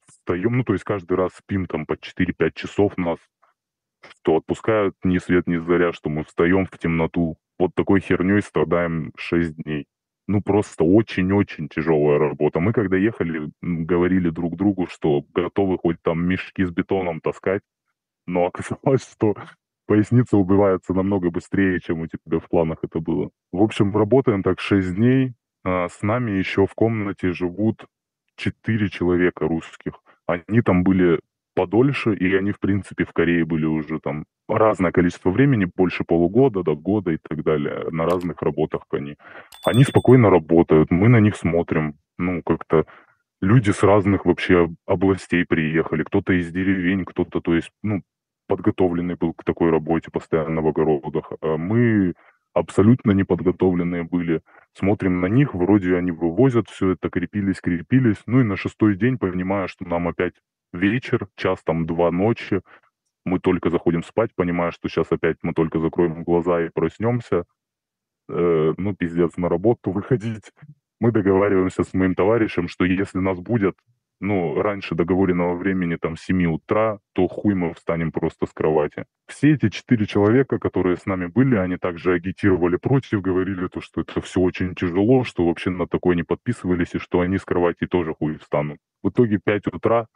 [0.07, 3.19] встаем, ну, то есть каждый раз спим там по 4-5 часов нас,
[4.01, 7.37] что отпускают ни свет, ни заря, что мы встаем в темноту.
[7.59, 9.87] Вот такой херней страдаем 6 дней.
[10.27, 12.59] Ну, просто очень-очень тяжелая работа.
[12.59, 17.61] Мы, когда ехали, говорили друг другу, что готовы хоть там мешки с бетоном таскать,
[18.25, 19.35] но оказалось, что
[19.85, 23.31] поясница убивается намного быстрее, чем у тебя в планах это было.
[23.51, 25.33] В общем, работаем так 6 дней.
[25.65, 27.85] А с нами еще в комнате живут
[28.35, 29.93] четыре человека русских.
[30.25, 31.19] Они там были
[31.53, 36.63] подольше, и они, в принципе, в Корее были уже там разное количество времени, больше полугода
[36.63, 39.15] до года и так далее, на разных работах они.
[39.65, 42.85] Они спокойно работают, мы на них смотрим, ну, как-то
[43.41, 48.01] люди с разных вообще областей приехали, кто-то из деревень, кто-то, то есть, ну,
[48.47, 51.31] подготовленный был к такой работе постоянно в огородах.
[51.41, 52.13] А мы
[52.53, 54.41] абсолютно неподготовленные были.
[54.73, 58.21] Смотрим на них, вроде они вывозят все это, крепились, крепились.
[58.25, 60.33] Ну и на шестой день, понимая, что нам опять
[60.73, 62.61] вечер, час там два ночи,
[63.25, 67.45] мы только заходим спать, понимая, что сейчас опять мы только закроем глаза и проснемся.
[68.29, 70.51] Э, ну, пиздец, на работу выходить.
[70.99, 73.75] Мы договариваемся с моим товарищем, что если нас будет
[74.19, 79.05] ну, раньше договоренного времени, там, 7 утра, то хуй мы встанем просто с кровати.
[79.27, 84.01] Все эти четыре человека, которые с нами были, они также агитировали против, говорили то, что
[84.01, 87.85] это все очень тяжело, что вообще на такое не подписывались, и что они с кровати
[87.85, 88.77] тоже хуй встанут.
[89.01, 90.07] В итоге 5 утра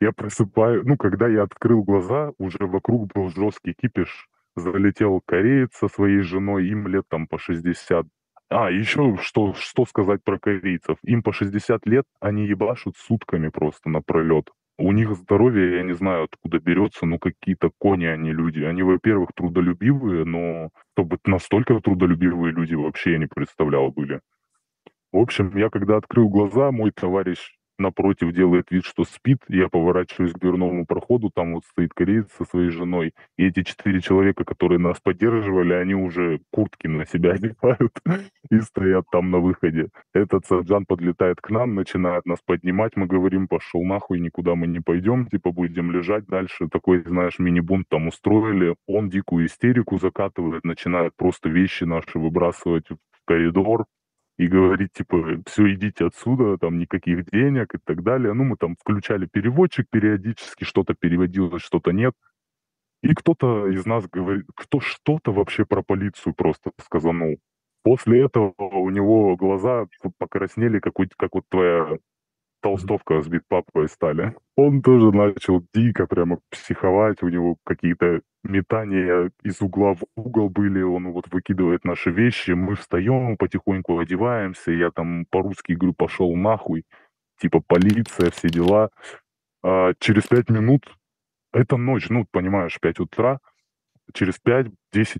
[0.00, 5.88] я просыпаю, ну, когда я открыл глаза, уже вокруг был жесткий кипиш, залетел кореец со
[5.88, 8.06] своей женой, им лет там по 60,
[8.48, 10.98] а, еще что, что сказать про корейцев.
[11.02, 14.50] Им по 60 лет, они ебашут сутками просто напролет.
[14.78, 18.62] У них здоровье, я не знаю, откуда берется, но какие-то кони они люди.
[18.62, 24.20] Они, во-первых, трудолюбивые, но чтобы настолько трудолюбивые люди вообще я не представлял были.
[25.12, 29.38] В общем, я когда открыл глаза, мой товарищ напротив делает вид, что спит.
[29.48, 33.12] Я поворачиваюсь к дверному проходу, там вот стоит кореец со своей женой.
[33.36, 37.92] И эти четыре человека, которые нас поддерживали, они уже куртки на себя одевают
[38.50, 39.88] и стоят там на выходе.
[40.14, 42.96] Этот саджан подлетает к нам, начинает нас поднимать.
[42.96, 46.68] Мы говорим, пошел нахуй, никуда мы не пойдем, типа будем лежать дальше.
[46.68, 48.76] Такой, знаешь, мини-бунт там устроили.
[48.86, 53.86] Он дикую истерику закатывает, начинает просто вещи наши выбрасывать в коридор,
[54.38, 58.34] и говорить, типа, все, идите отсюда, там никаких денег и так далее.
[58.34, 62.14] Ну, мы там включали переводчик периодически, что-то переводилось, что-то нет.
[63.02, 67.38] И кто-то из нас говорит, кто что-то вообще про полицию просто сказанул.
[67.82, 69.86] После этого у него глаза
[70.18, 71.98] покраснели, как, как вот твоя
[72.66, 74.34] толстовка с битпапкой стали.
[74.56, 80.82] Он тоже начал дико прямо психовать, у него какие-то метания из угла в угол были,
[80.82, 86.82] он вот выкидывает наши вещи, мы встаем, потихоньку одеваемся, я там по-русски говорю, пошел нахуй,
[87.40, 88.90] типа полиция, все дела.
[89.62, 90.92] А через пять минут,
[91.52, 93.38] это ночь, ну, понимаешь, пять утра,
[94.12, 94.72] через 5-10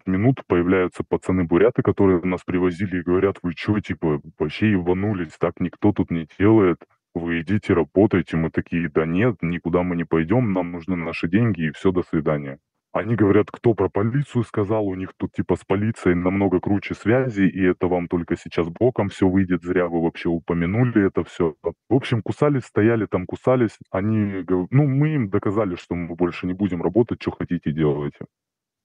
[0.06, 5.92] минут появляются пацаны-буряты, которые нас привозили и говорят, вы что, типа, вообще ебанулись, так никто
[5.92, 6.78] тут не делает
[7.16, 8.36] вы идите, работайте.
[8.36, 12.02] Мы такие, да нет, никуда мы не пойдем, нам нужны наши деньги и все, до
[12.02, 12.58] свидания.
[12.96, 17.42] Они говорят, кто про полицию сказал, у них тут типа с полицией намного круче связи,
[17.42, 21.56] и это вам только сейчас боком все выйдет, зря вы вообще упомянули это все.
[21.62, 23.76] В общем, кусались, стояли там, кусались.
[23.90, 28.24] Они, ну, мы им доказали, что мы больше не будем работать, что хотите делайте.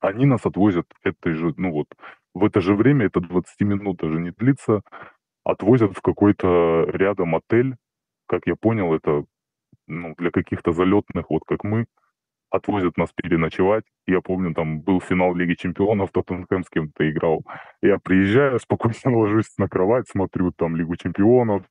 [0.01, 1.87] Они нас отвозят этой же, ну вот,
[2.33, 4.81] в это же время, это 20 минут даже не длится,
[5.45, 7.75] отвозят в какой-то рядом отель,
[8.31, 9.25] как я понял, это
[9.87, 11.85] ну, для каких-то залетных, вот как мы,
[12.49, 13.83] отвозят нас переночевать.
[14.07, 17.43] Я помню, там был финал Лиги Чемпионов, Тоттенхэм с кем-то играл.
[17.81, 21.63] Я приезжаю, спокойно ложусь на кровать, смотрю там Лигу Чемпионов,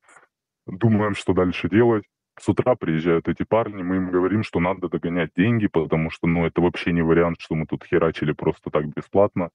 [0.67, 2.05] думаем, что дальше делать.
[2.39, 6.47] С утра приезжают эти парни, мы им говорим, что надо догонять деньги, потому что, ну,
[6.47, 9.49] это вообще не вариант, что мы тут херачили просто так бесплатно.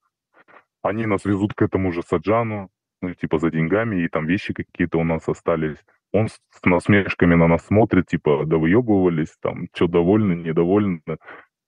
[0.82, 2.68] Они нас везут к этому же Саджану,
[3.00, 5.78] ну, типа за деньгами, и там вещи какие-то у нас остались.
[6.16, 11.02] Он с насмешками на нас смотрит, типа, да выебывались, там, что довольны, недовольны.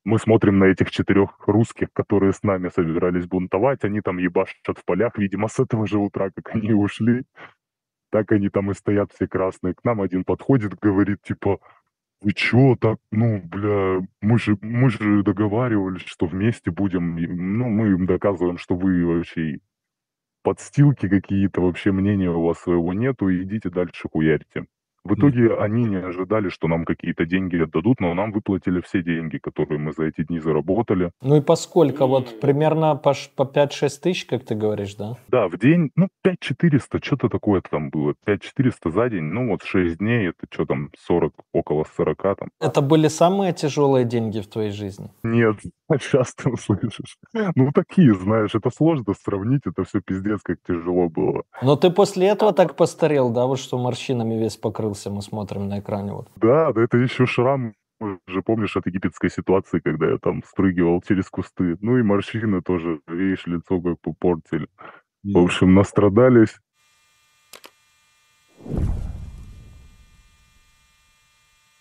[0.05, 4.85] Мы смотрим на этих четырех русских, которые с нами собирались бунтовать, они там ебашат в
[4.87, 7.25] полях, видимо, с этого же утра, как они ушли.
[8.11, 9.75] Так они там и стоят все красные.
[9.75, 11.59] К нам один подходит, говорит, типа,
[12.23, 17.17] вы чё так, ну, бля, мы же, мы же договаривались, что вместе будем,
[17.59, 19.59] ну, мы им доказываем, что вы вообще
[20.42, 24.66] подстилки какие-то, вообще мнения у вас своего нету, идите дальше хуярьте.
[25.09, 29.38] В итоге они не ожидали, что нам какие-то деньги отдадут, но нам выплатили все деньги,
[29.38, 31.12] которые мы за эти дни заработали.
[31.23, 35.16] Ну и поскольку вот примерно по, по 5-6 тысяч, как ты говоришь, да?
[35.29, 38.14] Да, в день, ну, 5400, что-то такое там было.
[38.27, 42.49] 5400 за день, ну вот 6 дней, это что там, 40, около 40 там.
[42.61, 45.09] Это были самые тяжелые деньги в твоей жизни?
[45.23, 45.57] Нет,
[46.11, 47.17] часто услышишь.
[47.33, 51.44] Ну, такие, знаешь, это сложно сравнить, это все пиздец, как тяжело было.
[51.63, 54.98] Но ты после этого так постарел, да, вот что морщинами весь покрылся?
[54.99, 56.13] Появился, мы смотрим на экране.
[56.13, 56.29] Вот.
[56.37, 61.29] Да, да, это еще шрам уже помнишь от египетской ситуации, когда я там спрыгивал через
[61.29, 61.77] кусты.
[61.81, 64.69] Ну и морщины тоже, видишь, лицо как попортили.
[65.25, 66.61] В общем, настрадались.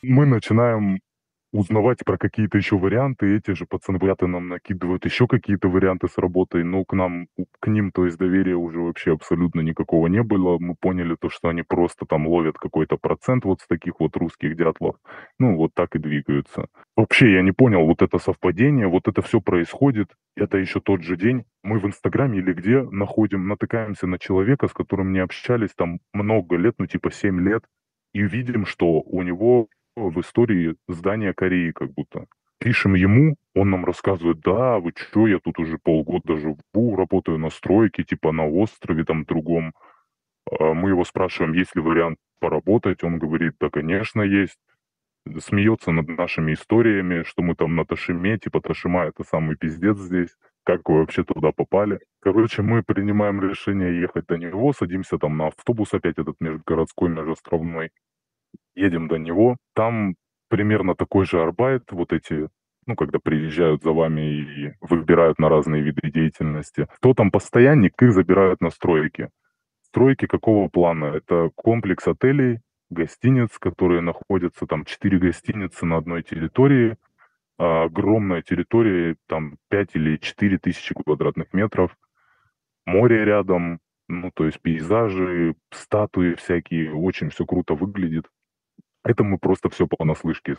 [0.01, 0.99] Мы начинаем
[1.51, 3.35] узнавать про какие-то еще варианты.
[3.35, 7.27] Эти же пацаны нам накидывают еще какие-то варианты с работой, но к нам,
[7.59, 10.57] к ним, то есть доверия уже вообще абсолютно никакого не было.
[10.59, 14.55] Мы поняли то, что они просто там ловят какой-то процент вот с таких вот русских
[14.55, 14.97] дятлов.
[15.39, 16.67] Ну, вот так и двигаются.
[16.95, 20.09] Вообще, я не понял, вот это совпадение, вот это все происходит.
[20.35, 21.45] Это еще тот же день.
[21.63, 26.57] Мы в Инстаграме или где находим, натыкаемся на человека, с которым не общались там много
[26.57, 27.63] лет, ну типа 7 лет,
[28.13, 29.67] и видим, что у него
[29.97, 32.25] в истории здания Кореи как будто.
[32.59, 37.49] Пишем ему, он нам рассказывает, да, вы что, я тут уже полгода живу, работаю на
[37.49, 39.73] стройке, типа на острове там другом.
[40.51, 44.57] А мы его спрашиваем, есть ли вариант поработать, он говорит, да, конечно, есть.
[45.39, 50.29] Смеется над нашими историями, что мы там на Ташиме, типа Ташима это самый пиздец здесь,
[50.63, 51.99] как вы вообще туда попали.
[52.21, 57.91] Короче, мы принимаем решение ехать до него, садимся там на автобус опять этот межгородской, межостровной,
[58.75, 60.15] едем до него, там
[60.49, 62.49] примерно такой же арбайт, вот эти,
[62.85, 66.87] ну, когда приезжают за вами и выбирают на разные виды деятельности.
[66.97, 69.29] Кто там постоянник, их забирают на стройки.
[69.81, 71.05] Стройки какого плана?
[71.05, 76.97] Это комплекс отелей, гостиниц, которые находятся, там, четыре гостиницы на одной территории,
[77.57, 81.97] а, огромная территория, там, 5 или 4 тысячи квадратных метров,
[82.85, 88.25] море рядом, ну, то есть пейзажи, статуи всякие, очень все круто выглядит.
[89.08, 90.58] Это мы просто все понаслышке,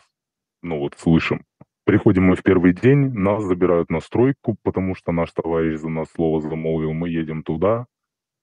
[0.62, 1.44] ну вот, слышим.
[1.84, 6.08] Приходим мы в первый день, нас забирают на стройку, потому что наш товарищ за нас
[6.14, 7.84] слово замолвил, мы едем туда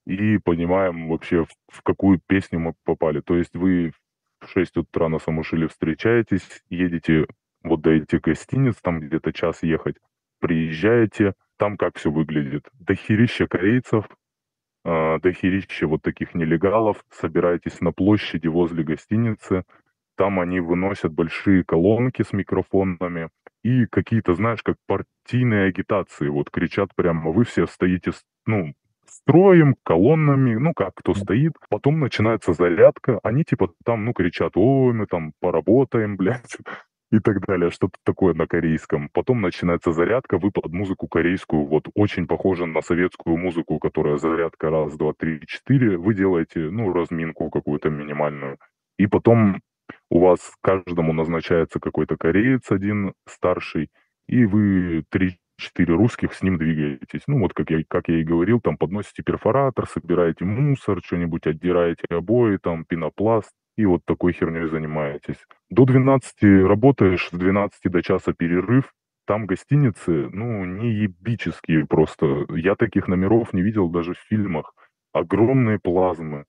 [0.05, 3.21] и понимаем вообще, в, в какую песню мы попали.
[3.21, 3.93] То есть вы
[4.41, 7.25] в 6 утра на Самушиле встречаетесь, едете
[7.63, 9.95] вот до этих гостиниц, там где-то час ехать,
[10.39, 12.67] приезжаете, там как все выглядит.
[12.73, 14.07] Дохерища корейцев,
[14.83, 19.63] э, дохерища вот таких нелегалов, собираетесь на площади возле гостиницы,
[20.15, 23.29] там они выносят большие колонки с микрофонами
[23.63, 26.27] и какие-то, знаешь, как партийные агитации.
[26.27, 28.11] Вот кричат прямо, вы все стоите,
[28.45, 28.73] ну,
[29.07, 31.53] строем, колоннами, ну, как кто стоит.
[31.69, 33.19] Потом начинается зарядка.
[33.23, 36.57] Они типа там, ну, кричат, ой, мы там поработаем, блядь
[37.11, 39.09] и так далее, что-то такое на корейском.
[39.13, 44.69] Потом начинается зарядка, вы под музыку корейскую, вот очень похоже на советскую музыку, которая зарядка
[44.69, 45.97] раз, два, три, четыре.
[45.97, 48.57] Вы делаете, ну, разминку какую-то минимальную.
[48.97, 49.61] И потом
[50.09, 53.89] у вас каждому назначается какой-то кореец один старший,
[54.27, 57.23] и вы три-четыре русских с ним двигаетесь.
[57.27, 62.05] Ну, вот как я, как я и говорил, там подносите перфоратор, собираете мусор, что-нибудь отдираете
[62.09, 65.45] обои, там пенопласт, и вот такой херней занимаетесь.
[65.69, 68.93] До 12 работаешь, с 12 до часа перерыв,
[69.25, 72.45] там гостиницы, ну, не ебические просто.
[72.49, 74.73] Я таких номеров не видел даже в фильмах.
[75.13, 76.45] Огромные плазмы,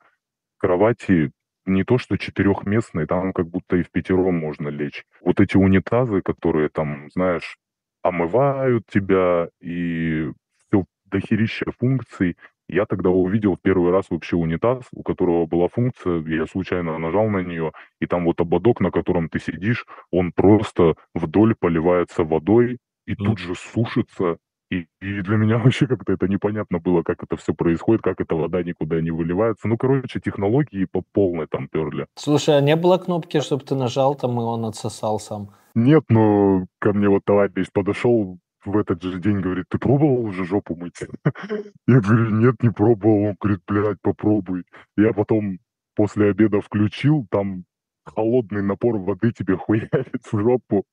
[0.59, 1.33] кровати
[1.67, 5.05] не то что четырехместные, там как будто и в пятером можно лечь.
[5.21, 7.59] Вот эти унитазы, которые там, знаешь,
[8.03, 10.31] омывают тебя и
[10.69, 12.37] все дохерища функций.
[12.69, 17.39] Я тогда увидел первый раз вообще унитаз, у которого была функция, я случайно нажал на
[17.39, 23.15] нее, и там вот ободок, на котором ты сидишь, он просто вдоль поливается водой и
[23.15, 24.39] тут же сушится,
[24.71, 28.35] и, и для меня вообще как-то это непонятно было, как это все происходит, как эта
[28.35, 29.69] вода никуда не выливается.
[29.69, 32.07] Ну, короче, технологии по полной там перли.
[32.17, 35.51] Слушай, а не было кнопки, чтобы ты нажал там, и он отсосал сам?
[35.75, 40.45] Нет, но ко мне вот товарищ подошел в этот же день, говорит, ты пробовал уже
[40.45, 41.01] жопу мыть?
[41.87, 43.25] Я говорю, нет, не пробовал.
[43.25, 44.65] Он говорит, блядь, попробуй.
[44.97, 45.59] Я потом
[45.95, 47.65] после обеда включил, там
[48.07, 50.85] холодный напор воды тебе хуярит в жопу.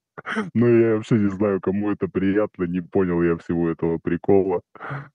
[0.54, 4.62] Ну, я вообще не знаю, кому это приятно, не понял я всего этого прикола.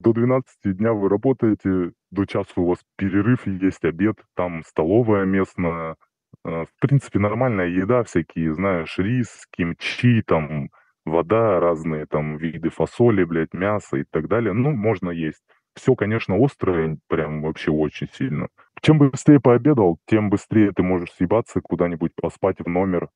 [0.01, 5.97] До 12 дня вы работаете, до часа у вас перерыв, есть обед, там столовая местная.
[6.45, 10.71] Э, в принципе, нормальная еда, всякие, знаешь, рис, кимчи, там,
[11.05, 14.53] вода, разные там виды фасоли, блядь, мясо и так далее.
[14.53, 15.43] Ну, можно есть.
[15.79, 18.49] Все, конечно, острое, прям вообще очень сильно.
[18.83, 23.11] Чем быстрее пообедал, тем быстрее ты можешь съебаться куда-нибудь поспать в номер,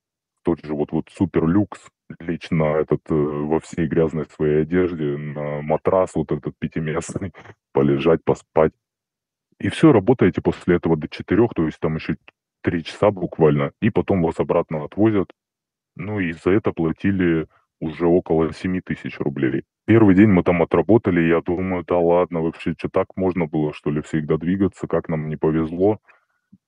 [0.44, 1.80] тот же вот, вот супер люкс,
[2.20, 7.32] лечь на этот, э, во всей грязной своей одежде, на матрас вот этот пятиместный,
[7.72, 8.72] полежать, поспать.
[9.58, 12.16] И все, работаете после этого до четырех, то есть там еще
[12.62, 15.32] три часа буквально, и потом вас обратно отвозят.
[15.96, 17.48] Ну и за это платили
[17.80, 19.64] уже около 7 тысяч рублей.
[19.87, 23.91] Первый день мы там отработали, я думаю, да ладно, вообще, что так можно было, что
[23.91, 25.99] ли, всегда двигаться, как нам не повезло.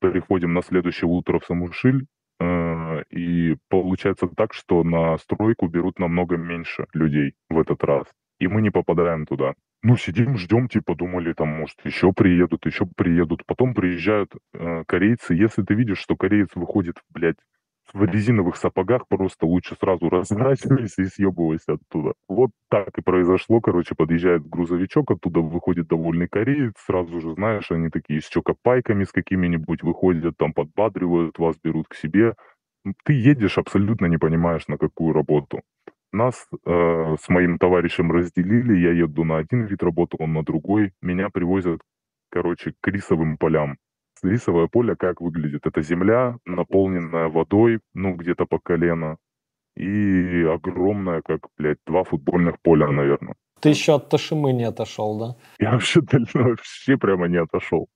[0.00, 2.06] Переходим на следующее утро в Самушиль,
[2.40, 8.06] Э, и получается так, что на стройку берут намного меньше людей в этот раз.
[8.38, 9.54] И мы не попадаем туда.
[9.82, 13.44] Ну, сидим, ждем, типа, думали, там, может, еще приедут, еще приедут.
[13.46, 15.34] Потом приезжают э, корейцы.
[15.34, 17.36] Если ты видишь, что кореец выходит, блядь,
[17.94, 22.14] в резиновых сапогах просто лучше сразу разворачивайся и съебывайся оттуда.
[22.28, 27.90] Вот так и произошло, короче, подъезжает грузовичок, оттуда выходит довольный кореец, сразу же, знаешь, они
[27.90, 32.34] такие с чокопайками с какими-нибудь выходят, там подбадривают, вас берут к себе.
[33.04, 35.62] Ты едешь, абсолютно не понимаешь, на какую работу.
[36.12, 40.92] Нас э, с моим товарищем разделили, я еду на один вид работы, он на другой.
[41.00, 41.80] Меня привозят,
[42.30, 43.76] короче, к рисовым полям
[44.24, 45.66] рисовое поле как выглядит?
[45.66, 49.16] Это земля, наполненная водой, ну, где-то по колено,
[49.76, 53.34] и огромная, как, блядь, два футбольных поля, наверное.
[53.60, 55.36] Ты еще от Ташимы не отошел, да?
[55.58, 56.00] Я вообще,
[56.34, 57.88] вообще прямо не отошел.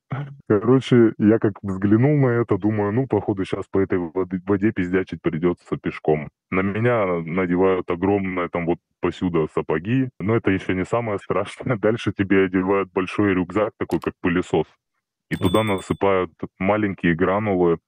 [0.49, 5.21] Короче, я как взглянул на это, думаю, ну, походу, сейчас по этой воде, воде пиздячить
[5.21, 6.31] придется пешком.
[6.51, 11.77] На меня надевают огромные там вот посюда сапоги, но это еще не самое страшное.
[11.83, 14.67] Дальше тебе одевают большой рюкзак, такой как пылесос
[15.31, 17.79] и туда насыпают маленькие гранулы,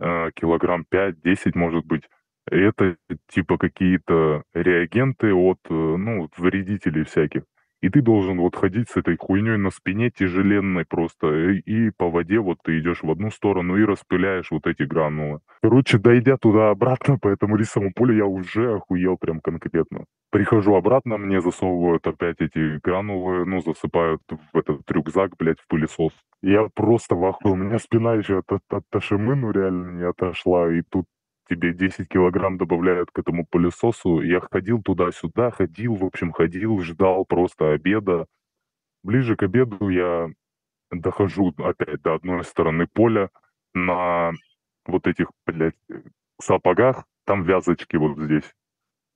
[0.00, 2.04] э, килограмм 5-10, может быть.
[2.46, 2.96] Это
[3.28, 7.42] типа какие-то реагенты от, э, ну, вредителей всяких.
[7.82, 12.08] И ты должен вот ходить с этой хуйней на спине тяжеленной просто, и, и по
[12.08, 15.40] воде вот ты идешь в одну сторону и распыляешь вот эти гранулы.
[15.60, 20.04] Короче, дойдя туда-обратно по этому рисовому полю, я уже охуел прям конкретно.
[20.30, 26.12] Прихожу обратно, мне засовывают опять эти гранулы, ну, засыпают в этот рюкзак, блядь, в пылесос.
[26.40, 27.52] Я просто в ахуе.
[27.52, 30.72] У меня спина еще от, от, от Ташимы, ну, реально не отошла.
[30.72, 31.06] И тут
[31.48, 34.20] тебе 10 килограмм добавляют к этому пылесосу.
[34.22, 38.26] Я ходил туда-сюда, ходил, в общем, ходил, ждал просто обеда.
[39.02, 40.30] Ближе к обеду я
[40.90, 43.30] дохожу опять до одной стороны поля
[43.74, 44.32] на
[44.86, 45.76] вот этих, блядь,
[46.40, 48.52] сапогах, там вязочки вот здесь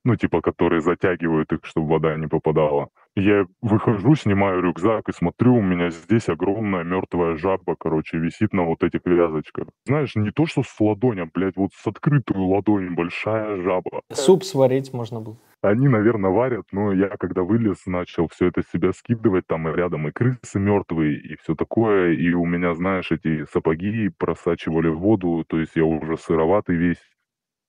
[0.07, 2.91] ну, типа, которые затягивают их, чтобы вода не попадала.
[3.19, 8.65] Я выхожу, снимаю рюкзак и смотрю, у меня здесь огромная мертвая жаба, короче, висит на
[8.65, 9.69] вот этих вязочках.
[9.87, 14.03] Знаешь, не то, что с ладонью, а, блядь, вот с открытую ладонью большая жаба.
[14.13, 15.39] Суп сварить можно было.
[15.63, 20.07] Они, наверное, варят, но я, когда вылез, начал все это себя скидывать, там и рядом
[20.07, 25.59] и крысы мертвые, и все такое, и у меня, знаешь, эти сапоги просачивали воду, то
[25.59, 27.03] есть я уже сыроватый весь,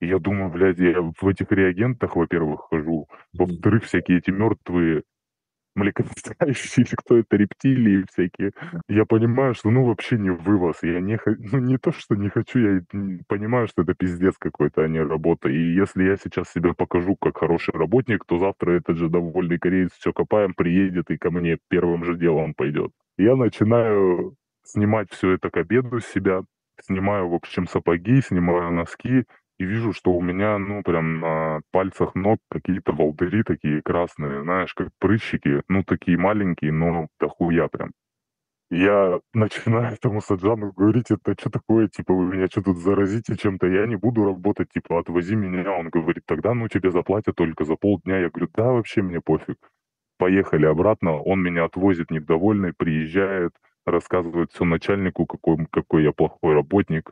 [0.01, 5.03] и я думаю, блядь, я в этих реагентах, во-первых, хожу, во-вторых, всякие эти мертвые
[5.77, 8.51] млекопитающие, кто это, рептилии всякие.
[8.89, 10.83] Я понимаю, что ну вообще не вывоз.
[10.83, 12.81] Я не, ну не то, что не хочу, я
[13.27, 15.49] понимаю, что это пиздец какой-то, а не работа.
[15.49, 19.91] И если я сейчас себя покажу как хороший работник, то завтра этот же довольный кореец
[19.93, 22.91] все копаем, приедет и ко мне первым же делом пойдет.
[23.17, 26.41] Я начинаю снимать все это к обеду с себя,
[26.81, 29.25] снимаю, в общем, сапоги, снимаю носки,
[29.59, 34.73] и вижу, что у меня, ну, прям на пальцах ног какие-то волдыри такие красные, знаешь,
[34.73, 37.91] как прыщики, ну, такие маленькие, но дохуя прям.
[38.69, 43.65] Я начинаю этому Саджану говорить, это что такое, типа, вы меня что тут заразите чем-то,
[43.67, 45.71] я не буду работать, типа, отвози меня.
[45.71, 48.19] Он говорит, тогда, ну, тебе заплатят только за полдня.
[48.19, 49.57] Я говорю, да, вообще мне пофиг.
[50.17, 53.53] Поехали обратно, он меня отвозит недовольный, приезжает,
[53.85, 57.11] рассказывает все начальнику, какой, какой я плохой работник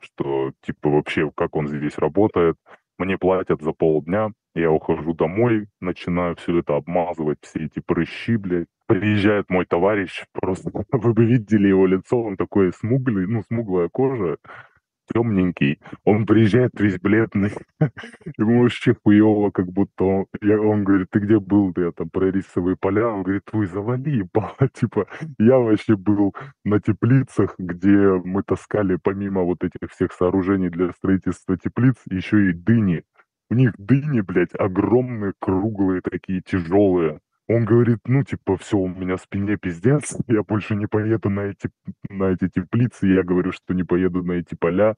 [0.00, 2.56] что типа вообще как он здесь работает.
[2.98, 8.66] Мне платят за полдня, я ухожу домой, начинаю все это обмазывать, все эти прыщи, блядь.
[8.86, 14.36] Приезжает мой товарищ, просто вы бы видели его лицо, он такой смуглый, ну, смуглая кожа,
[15.12, 15.78] темненький.
[16.04, 17.52] Он приезжает весь бледный.
[18.38, 21.72] Ему вообще хуево, как будто он, я, он говорит, ты где был?
[21.72, 23.08] Ты я там про рисовые поля.
[23.08, 24.56] Он говорит, вы завали, ебало.
[24.72, 25.06] Типа,
[25.38, 26.34] я вообще был
[26.64, 32.52] на теплицах, где мы таскали помимо вот этих всех сооружений для строительства теплиц, еще и
[32.52, 33.04] дыни.
[33.50, 37.20] У них дыни, блядь, огромные, круглые такие, тяжелые.
[37.54, 41.68] Он говорит, ну, типа, все, у меня спине пиздец, я больше не поеду на эти,
[42.08, 44.94] на эти теплицы, я говорю, что не поеду на эти поля.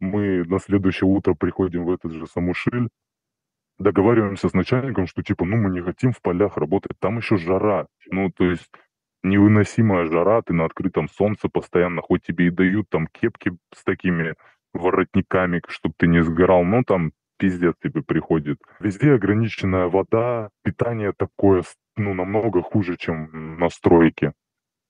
[0.00, 2.88] Мы на следующее утро приходим в этот же Самушиль,
[3.78, 7.86] договариваемся с начальником, что, типа, ну, мы не хотим в полях работать, там еще жара.
[8.10, 8.70] Ну, то есть
[9.22, 14.34] невыносимая жара, ты на открытом солнце постоянно, хоть тебе и дают там кепки с такими
[14.74, 18.58] воротниками, чтобы ты не сгорал, но там пиздец тебе приходит.
[18.80, 21.62] Везде ограниченная вода, питание такое,
[21.96, 24.32] ну, намного хуже, чем на стройке.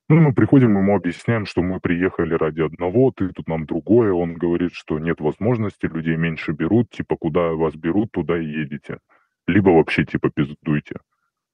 [0.09, 4.13] Ну, мы приходим, ему объясняем, что мы приехали ради одного, ты тут нам другое.
[4.13, 8.99] Он говорит, что нет возможности, людей меньше берут, типа, куда вас берут, туда и едете.
[9.49, 10.97] Либо вообще, типа, пиздуйте.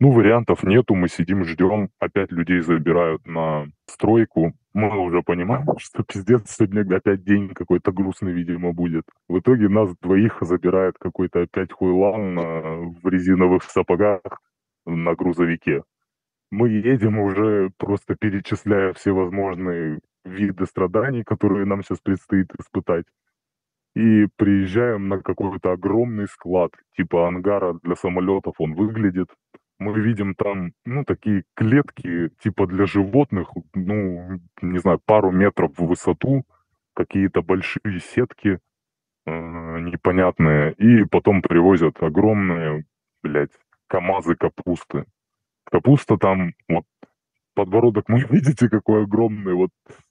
[0.02, 4.52] Ну, вариантов нету, мы сидим, ждем, опять людей забирают на стройку.
[4.74, 9.04] Мы уже понимаем, что пиздец, сегодня опять день какой-то грустный, видимо, будет.
[9.28, 14.22] В итоге нас двоих забирает какой-то опять хуйлан в резиновых сапогах
[14.86, 15.84] на грузовике.
[16.50, 23.06] Мы едем уже просто перечисляя все возможные виды страданий, которые нам сейчас предстоит испытать.
[23.94, 29.28] и приезжаем на какой-то огромный склад, типа ангара для самолетов он выглядит.
[29.82, 35.86] Мы видим там, ну, такие клетки, типа для животных, ну, не знаю, пару метров в
[35.86, 36.44] высоту,
[36.94, 38.60] какие-то большие сетки
[39.26, 39.30] э,
[39.80, 42.84] непонятные, и потом привозят огромные,
[43.24, 43.50] блядь,
[43.88, 45.04] КАМАЗы капусты.
[45.64, 46.84] Капуста там, вот,
[47.54, 49.70] подбородок мой, видите, какой огромный, вот,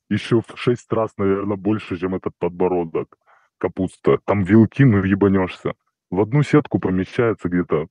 [0.09, 3.17] еще в шесть раз, наверное, больше, чем этот подбородок
[3.57, 4.17] капуста.
[4.25, 5.75] Там вилки, ну, ебанешься.
[6.09, 7.87] В одну сетку помещается где-то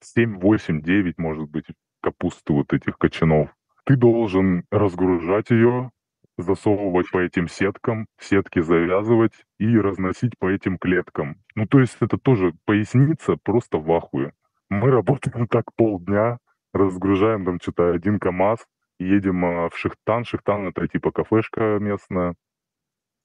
[0.00, 1.66] 7, 8, 9, может быть,
[2.02, 3.50] капусты вот этих кочанов.
[3.84, 5.90] Ты должен разгружать ее,
[6.38, 11.36] засовывать по этим сеткам, сетки завязывать и разносить по этим клеткам.
[11.54, 14.32] Ну, то есть это тоже поясница просто в ахуе.
[14.68, 16.38] Мы работаем так полдня,
[16.72, 18.66] разгружаем там что-то один КАМАЗ,
[18.98, 20.24] едем а, в Шихтан.
[20.24, 22.34] Шихтан это типа кафешка местная.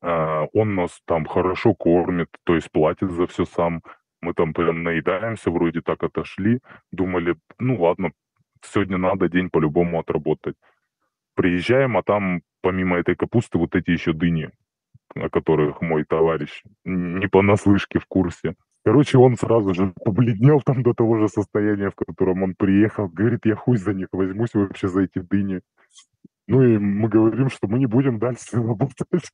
[0.01, 3.82] А, он нас там хорошо кормит, то есть платит за все сам.
[4.22, 6.59] Мы там прям наедаемся, вроде так отошли.
[6.91, 8.11] Думали, ну ладно,
[8.61, 10.55] сегодня надо день по-любому отработать.
[11.36, 14.49] Приезжаем, а там помимо этой капусты вот эти еще дыни,
[15.16, 18.55] о которых мой товарищ не понаслышке в курсе.
[18.86, 23.07] Короче, он сразу же побледнел там до того же состояния, в котором он приехал.
[23.07, 25.61] Говорит, я хуй за них возьмусь вообще за эти дыни.
[26.47, 29.32] Ну и мы говорим, что мы не будем дальше работать.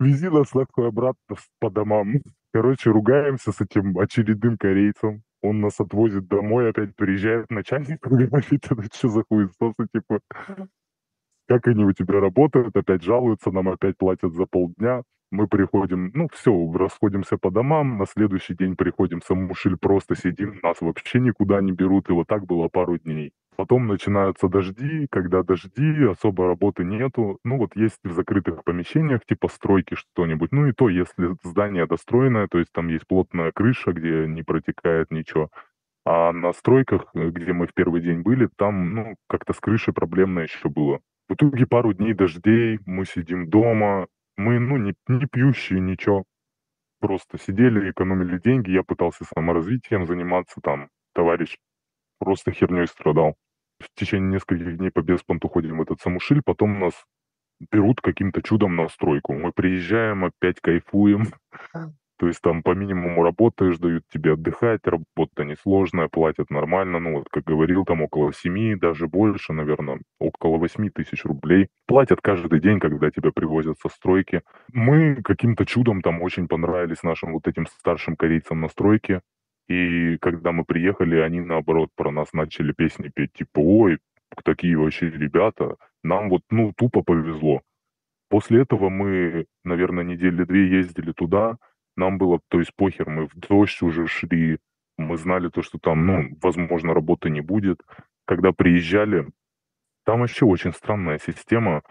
[0.00, 2.22] Вези нас нахуй обратно по домам.
[2.52, 5.22] Короче, ругаемся с этим очередным корейцем.
[5.40, 10.20] Он нас отвозит домой, опять приезжает начальник, говорит, это что за хуесосы, типа,
[11.48, 15.02] как они у тебя работают, опять жалуются, нам опять платят за полдня.
[15.30, 20.82] Мы приходим, ну все, расходимся по домам, на следующий день приходим Самушиль, просто сидим, нас
[20.82, 23.32] вообще никуда не берут, и вот так было пару дней.
[23.56, 27.38] Потом начинаются дожди, когда дожди, особо работы нету.
[27.44, 30.52] Ну вот есть в закрытых помещениях, типа стройки что-нибудь.
[30.52, 35.10] Ну и то, если здание достроенное, то есть там есть плотная крыша, где не протекает
[35.10, 35.50] ничего.
[36.04, 39.94] А на стройках, э, где мы в первый день были, там, ну, как-то с крышей
[39.94, 41.00] проблемно еще было.
[41.28, 46.24] В итоге пару дней дождей, мы сидим дома, мы, ну, не, не пьющие, ничего.
[47.00, 51.56] Просто сидели, экономили деньги, я пытался саморазвитием заниматься, там, товарищ
[52.24, 53.34] просто херней страдал.
[53.80, 56.94] В течение нескольких дней по беспонту ходим в этот самушиль, потом нас
[57.70, 59.34] берут каким-то чудом на стройку.
[59.34, 61.26] Мы приезжаем, опять кайфуем.
[62.18, 67.00] То есть там по минимуму работаешь, дают тебе отдыхать, работа несложная, платят нормально.
[67.00, 71.66] Ну вот, как говорил, там около 7, даже больше, наверное, около 8 тысяч рублей.
[71.88, 74.42] Платят каждый день, когда тебя привозят со стройки.
[74.72, 79.22] Мы каким-то чудом там очень понравились нашим вот этим старшим корейцам на стройке.
[79.68, 83.98] И когда мы приехали, они, наоборот, про нас начали песни петь, типа, ой,
[84.44, 87.62] такие вообще ребята, нам вот, ну, тупо повезло.
[88.28, 91.56] После этого мы, наверное, недели две ездили туда,
[91.96, 94.58] нам было, то есть похер, мы в дождь уже шли,
[94.96, 97.80] мы знали то, что там, ну, возможно, работы не будет.
[98.24, 99.28] Когда приезжали,
[100.04, 101.82] там вообще очень странная система.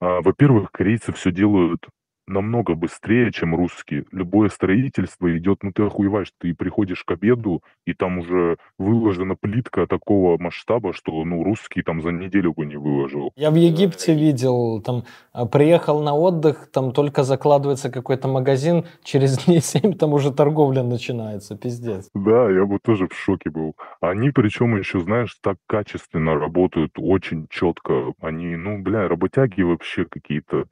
[0.00, 1.86] А, во-первых, корейцы все делают
[2.30, 4.04] намного быстрее, чем русские.
[4.12, 9.86] Любое строительство идет, ну ты охуеваешь, ты приходишь к обеду, и там уже выложена плитка
[9.86, 13.32] такого масштаба, что ну русский там за неделю бы не выложил.
[13.36, 19.44] Я в Египте видел, там а, приехал на отдых, там только закладывается какой-то магазин, через
[19.44, 22.08] дней 7 там уже торговля начинается, пиздец.
[22.14, 23.74] Да, я бы тоже в шоке был.
[24.00, 28.12] Они причем еще, знаешь, так качественно работают, очень четко.
[28.20, 30.66] Они, ну, бля, работяги вообще какие-то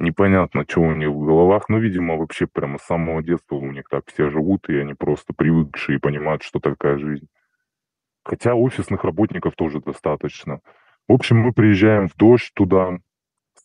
[0.00, 3.88] непонятно, что у них в головах, но, видимо, вообще прямо с самого детства у них
[3.88, 7.28] так все живут, и они просто привыкшие и понимают, что такая жизнь.
[8.24, 10.60] Хотя офисных работников тоже достаточно.
[11.08, 12.98] В общем, мы приезжаем в дождь туда.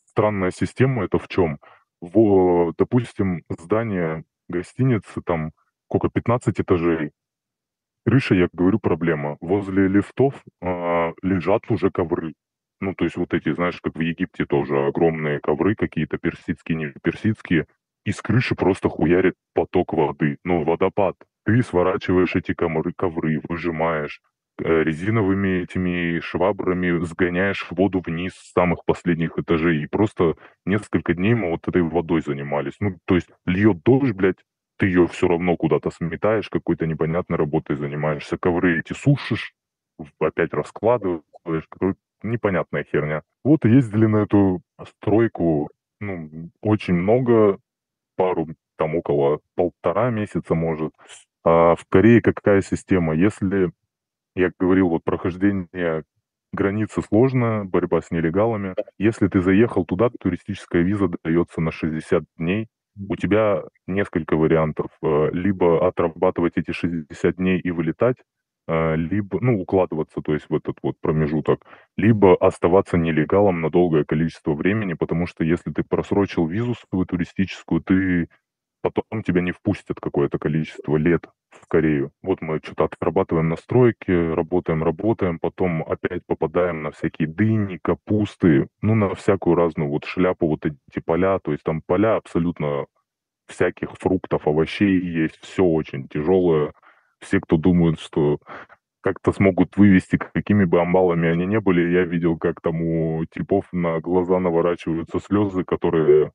[0.05, 1.59] Странная система это в чем?
[2.01, 5.51] В, допустим, здание гостиницы, там,
[5.86, 7.11] сколько, 15 этажей.
[8.05, 9.38] Крыша, я говорю, проблема.
[9.39, 12.34] Возле лифтов э, лежат уже ковры.
[12.84, 16.93] Ну, то есть вот эти, знаешь, как в Египте тоже огромные ковры какие-то, персидские, не
[17.01, 17.65] персидские,
[18.05, 21.15] и с крыши просто хуярит поток воды, ну, водопад.
[21.45, 24.21] Ты сворачиваешь эти ковры, ковры выжимаешь,
[24.61, 29.84] э, резиновыми этими швабрами сгоняешь воду вниз с самых последних этажей.
[29.84, 32.75] И просто несколько дней мы вот этой водой занимались.
[32.81, 34.43] Ну, то есть льет дождь, блядь,
[34.77, 38.38] ты ее все равно куда-то сметаешь, какой-то непонятной работой занимаешься.
[38.38, 39.53] Ковры эти сушишь,
[40.19, 41.23] опять раскладываешь
[42.24, 43.21] непонятная херня.
[43.43, 45.69] Вот ездили на эту стройку,
[45.99, 47.59] ну, очень много,
[48.15, 48.47] пару,
[48.78, 50.93] там около полтора месяца, может.
[51.43, 53.13] А в Корее какая система?
[53.15, 53.71] Если,
[54.36, 56.03] я говорил, вот прохождение
[56.53, 58.76] границы сложно, борьба с нелегалами.
[58.97, 62.67] Если ты заехал туда, туристическая виза дается на 60 дней.
[63.09, 64.91] у тебя несколько вариантов.
[65.01, 68.17] Э, либо отрабатывать эти 60 дней и вылетать,
[68.68, 71.66] э, либо, ну, укладываться, то есть в этот вот промежуток,
[71.97, 77.82] либо оставаться нелегалом на долгое количество времени, потому что если ты просрочил визу свою туристическую,
[77.82, 78.28] ты
[78.82, 82.11] потом тебя не впустят какое-то количество лет в Корею.
[82.22, 88.95] Вот мы что-то отрабатываем настройки, работаем, работаем, потом опять попадаем на всякие дыни, капусты, ну,
[88.95, 92.86] на всякую разную вот шляпу, вот эти поля, то есть там поля абсолютно
[93.47, 96.74] всяких фруктов, овощей есть, все очень тяжелое.
[97.24, 98.39] Все, кто думают, что
[99.01, 103.65] как-то смогут вывести, какими бы амбалами они не были, я видел, как там у типов
[103.71, 106.32] на глаза наворачиваются слезы, которые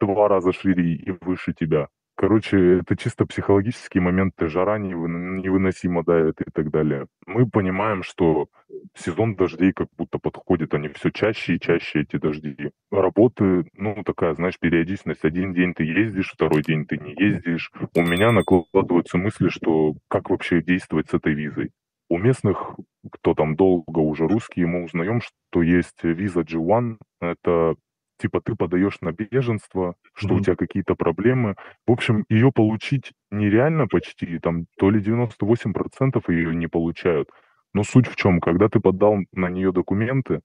[0.00, 1.88] два раза шире и выше тебя.
[2.20, 7.06] Короче, это чисто психологические моменты, жара невыносимо давит и так далее.
[7.24, 8.48] Мы понимаем, что
[8.94, 12.72] сезон дождей как будто подходит, они все чаще и чаще, эти дожди.
[12.90, 15.24] Работы, ну, такая, знаешь, периодичность.
[15.24, 17.72] Один день ты ездишь, второй день ты не ездишь.
[17.94, 21.70] У меня накладываются мысли, что как вообще действовать с этой визой.
[22.10, 22.76] У местных,
[23.10, 26.98] кто там долго уже русские, мы узнаем, что есть виза G1.
[27.22, 27.76] Это
[28.20, 30.36] типа ты подаешь на беженство, что mm-hmm.
[30.36, 31.54] у тебя какие-то проблемы.
[31.86, 37.28] В общем, ее получить нереально почти, там то ли 98% ее не получают.
[37.72, 40.40] Но суть в чем, когда ты подал на нее документы,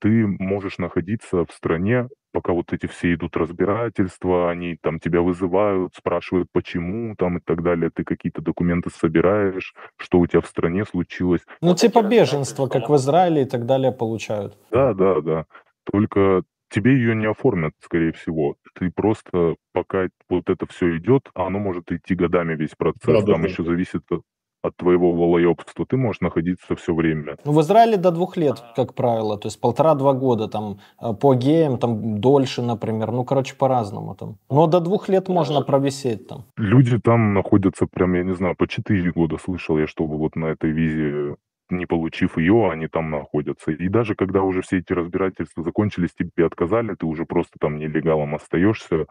[0.00, 5.94] ты можешь находиться в стране, пока вот эти все идут разбирательства, они там тебя вызывают,
[5.94, 10.84] спрашивают, почему там и так далее, ты какие-то документы собираешь, что у тебя в стране
[10.84, 11.42] случилось.
[11.60, 14.56] Ну, типа беженство, как в Израиле и так далее получают.
[14.70, 15.44] Да, да, да.
[15.84, 18.54] Только тебе ее не оформят, скорее всего.
[18.78, 23.32] Ты просто, пока вот это все идет, а оно может идти годами весь процесс, да,
[23.32, 24.22] там да, еще зависит от,
[24.62, 27.36] от твоего волоебства, ты можешь находиться все время.
[27.44, 31.34] Ну, в Израиле до двух лет, как правило, то есть полтора-два года, там, э, по
[31.34, 34.36] геям, там, дольше, например, ну, короче, по-разному там.
[34.48, 36.44] Но до двух лет можно провисеть там.
[36.56, 40.46] Люди там находятся прям, я не знаю, по четыре года слышал я, чтобы вот на
[40.46, 41.36] этой визе
[41.70, 43.72] не получив ее, они там находятся.
[43.72, 48.34] И даже когда уже все эти разбирательства закончились, тебе отказали, ты уже просто там нелегалом
[48.34, 49.06] остаешься.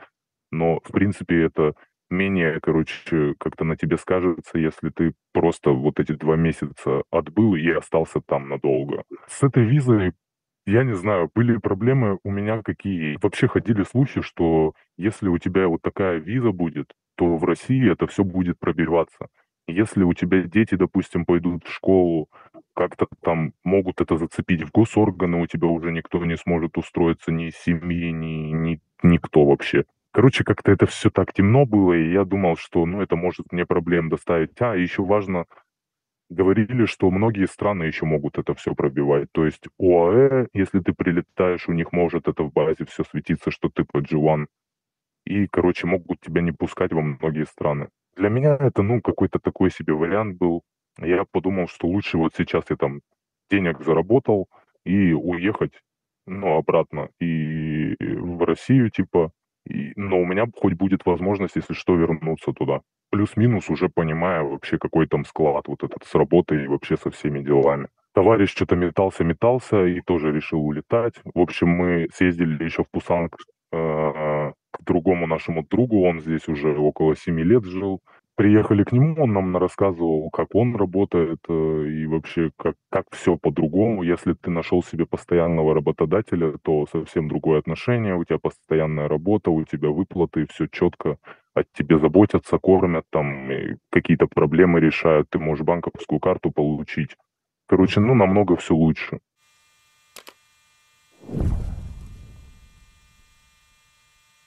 [0.52, 1.74] Но, в принципе, это
[2.10, 7.70] менее, короче, как-то на тебе скажется, если ты просто вот эти два месяца отбыл и
[7.70, 9.04] остался там надолго.
[9.28, 10.14] С этой визой
[10.66, 13.18] я не знаю, были проблемы у меня какие.
[13.22, 18.06] Вообще ходили слухи, что если у тебя вот такая виза будет, то в России это
[18.06, 19.30] все будет пробиваться.
[19.72, 22.30] Если у тебя дети, допустим, пойдут в школу,
[22.74, 27.50] как-то там могут это зацепить в госорганы, у тебя уже никто не сможет устроиться, ни
[27.50, 29.86] семьи, ни, ни никто вообще.
[30.12, 33.66] Короче, как-то это все так темно было, и я думал, что ну, это может мне
[33.66, 34.60] проблем доставить.
[34.60, 35.46] А, еще важно,
[36.30, 39.32] говорили, что многие страны еще могут это все пробивать.
[39.32, 43.70] То есть ОАЭ, если ты прилетаешь, у них может это в базе все светиться, что
[43.70, 44.48] ты по G1.
[45.26, 47.90] И, короче, могут тебя не пускать во многие страны.
[48.20, 50.64] Для меня это, ну, какой-то такой себе вариант был.
[50.98, 53.00] Я подумал, что лучше вот сейчас я там
[53.50, 54.50] денег заработал
[54.84, 55.72] и уехать,
[56.28, 59.32] ну, обратно и в Россию, типа,
[59.66, 62.82] и, но у меня хоть будет возможность, если что, вернуться туда.
[63.10, 67.40] Плюс-минус уже понимая вообще, какой там склад вот этот с работой и вообще со всеми
[67.40, 67.88] делами.
[68.14, 71.14] Товарищ что-то метался-метался и тоже решил улетать.
[71.24, 73.30] В общем, мы съездили еще в Пусан
[73.72, 73.78] э,
[74.90, 78.02] другому нашему другу, он здесь уже около семи лет жил.
[78.36, 81.54] Приехали к нему, он нам рассказывал, как он работает э,
[81.90, 84.02] и вообще как, как все по-другому.
[84.02, 89.64] Если ты нашел себе постоянного работодателя, то совсем другое отношение, у тебя постоянная работа, у
[89.66, 91.18] тебя выплаты, все четко,
[91.54, 93.50] о тебе заботятся, кормят, там
[93.92, 97.18] какие-то проблемы решают, ты можешь банковскую карту получить.
[97.68, 99.20] Короче, ну, намного все лучше.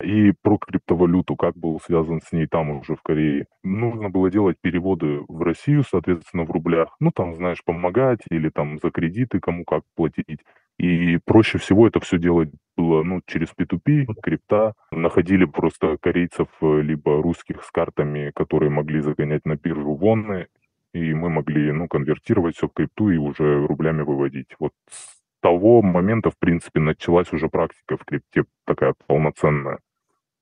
[0.03, 3.47] И про криптовалюту, как был связан с ней там уже в Корее.
[3.63, 6.97] Нужно было делать переводы в Россию, соответственно, в рублях.
[6.99, 10.41] Ну, там, знаешь, помогать или там за кредиты кому как платить.
[10.79, 14.75] И проще всего это все делать было ну, через P2P, крипта.
[14.91, 20.49] Находили просто корейцев э, либо русских с картами, которые могли загонять на биржу вонны,
[20.95, 24.57] и мы могли ну, конвертировать все в крипту и уже рублями выводить.
[24.59, 29.79] Вот с того момента, в принципе, началась уже практика в крипте такая полноценная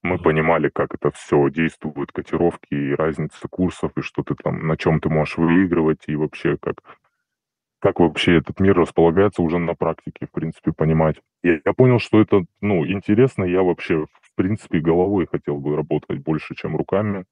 [0.03, 4.77] мы понимали, как это все действует, котировки и разница курсов, и что ты там, на
[4.77, 6.77] чем ты можешь выигрывать, и вообще как,
[7.81, 11.17] как вообще этот мир располагается уже на практике, в принципе, понимать.
[11.43, 16.19] Я, я понял, что это, ну, интересно, я вообще, в принципе, головой хотел бы работать
[16.19, 17.25] больше, чем руками.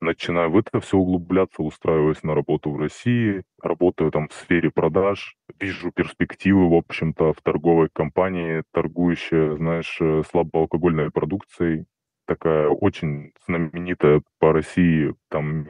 [0.00, 5.36] Начинаю в это все углубляться, устраиваюсь на работу в России, работаю там в сфере продаж,
[5.60, 11.86] вижу перспективы, в общем-то, в торговой компании, торгующей, знаешь, э, слабоалкогольной продукцией
[12.30, 15.66] такая очень знаменитая по России, там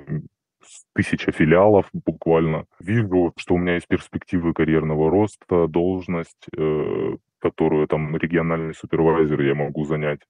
[0.94, 2.66] тысяча филиалов буквально.
[2.78, 9.54] Вижу, что у меня есть перспективы карьерного роста, должность, э, которую там региональный супервайзер я
[9.54, 10.20] могу занять.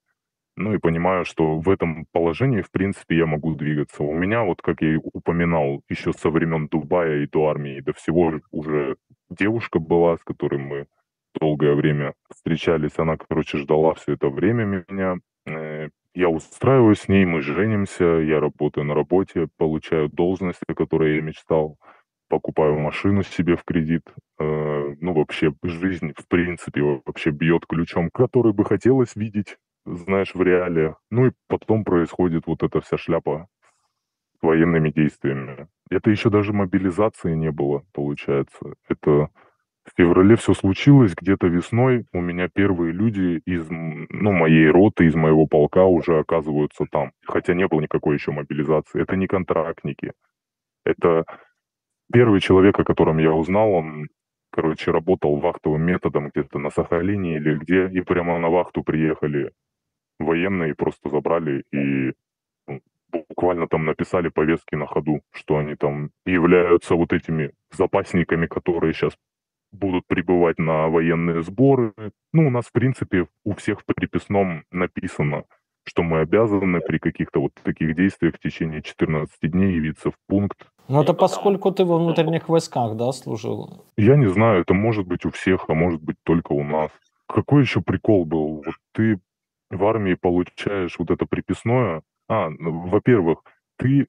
[0.60, 4.02] Ну и понимаю, что в этом положении, в принципе, я могу двигаться.
[4.02, 7.80] У меня, вот как я и упоминал, еще со времен Дубая и до армии, и
[7.80, 8.96] до всего уже
[9.30, 10.86] девушка была, с которой мы
[11.40, 12.98] долгое время встречались.
[12.98, 15.16] Она, короче, ждала все это время меня.
[15.46, 21.16] Э, я устраиваюсь с ней, мы женимся, я работаю на работе, получаю должность, о которой
[21.16, 21.78] я мечтал,
[22.28, 24.02] покупаю машину себе в кредит.
[24.38, 30.42] Э, ну, вообще, жизнь, в принципе, вообще бьет ключом, который бы хотелось видеть, знаешь, в
[30.42, 30.96] реале.
[31.10, 33.48] Ну и потом происходит вот эта вся шляпа
[34.38, 35.68] с военными действиями.
[35.90, 38.74] Это еще даже мобилизации не было, получается.
[38.88, 39.28] Это
[39.84, 45.14] в феврале все случилось, где-то весной у меня первые люди из ну, моей роты, из
[45.14, 47.12] моего полка уже оказываются там.
[47.26, 49.02] Хотя не было никакой еще мобилизации.
[49.02, 50.12] Это не контрактники.
[50.84, 51.24] Это
[52.12, 54.08] первый человек, о котором я узнал, он,
[54.52, 59.52] короче, работал вахтовым методом где-то на Сахалине или где, и прямо на вахту приехали
[60.20, 62.12] военные, просто забрали и
[62.66, 62.80] ну,
[63.28, 69.12] буквально там написали повестки на ходу, что они там являются вот этими запасниками, которые сейчас
[69.72, 71.92] будут прибывать на военные сборы.
[72.32, 75.44] Ну, у нас, в принципе, у всех в приписном написано,
[75.84, 80.66] что мы обязаны при каких-то вот таких действиях в течение 14 дней явиться в пункт.
[80.88, 83.84] Ну, это поскольку ты во внутренних войсках, да, служил?
[83.96, 86.90] Я не знаю, это может быть у всех, а может быть только у нас.
[87.26, 88.62] Какой еще прикол был?
[88.64, 89.20] Вот ты
[89.70, 92.02] в армии получаешь вот это приписное.
[92.28, 93.42] А, ну, во-первых,
[93.76, 94.06] ты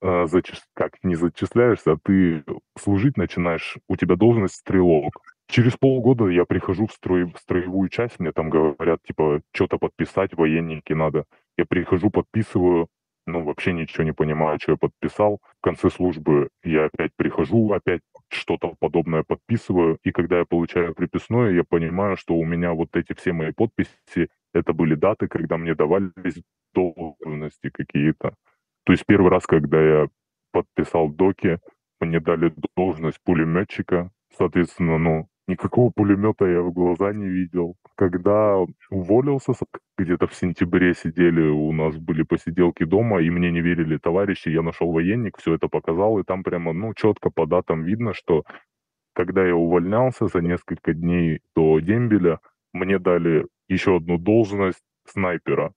[0.00, 0.62] э, зачис...
[0.74, 2.44] как не зачисляешься, а ты
[2.78, 5.14] служить начинаешь, у тебя должность стрелок.
[5.48, 7.24] Через полгода я прихожу в, строй...
[7.24, 11.24] в строевую часть, мне там говорят, типа, что-то подписать, военники надо.
[11.58, 12.88] Я прихожу, подписываю,
[13.26, 15.40] ну, вообще ничего не понимаю, что я подписал.
[15.60, 21.52] В конце службы я опять прихожу, опять что-то подобное подписываю, и когда я получаю приписное,
[21.52, 25.74] я понимаю, что у меня вот эти все мои подписи, это были даты, когда мне
[25.74, 26.42] давались
[26.74, 28.34] должности какие-то.
[28.84, 30.08] То есть первый раз, когда я
[30.52, 31.58] подписал доки,
[32.00, 34.10] мне дали должность пулеметчика.
[34.36, 37.76] Соответственно, ну, никакого пулемета я в глаза не видел.
[37.96, 38.56] Когда
[38.90, 39.52] уволился,
[39.98, 44.62] где-то в сентябре сидели, у нас были посиделки дома, и мне не верили товарищи, я
[44.62, 48.44] нашел военник, все это показал, и там прямо, ну, четко по датам видно, что
[49.14, 52.40] когда я увольнялся за несколько дней до дембеля,
[52.72, 55.72] мне дали еще одну должность снайпера.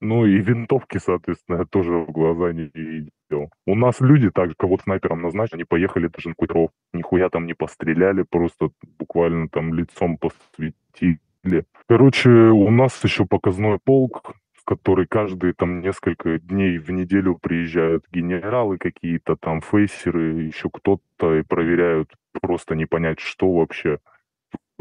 [0.00, 3.50] Ну и винтовки, соответственно, я тоже в глаза не видел.
[3.66, 6.70] У нас люди также, кого снайпером назначили, они поехали даже на Куйтров.
[6.92, 11.64] Нихуя там не постреляли, просто буквально там лицом посветили.
[11.86, 18.04] Короче, у нас еще показной полк, в который каждые там несколько дней в неделю приезжают
[18.10, 23.98] генералы какие-то, там фейсеры, еще кто-то, и проверяют просто не понять, что вообще.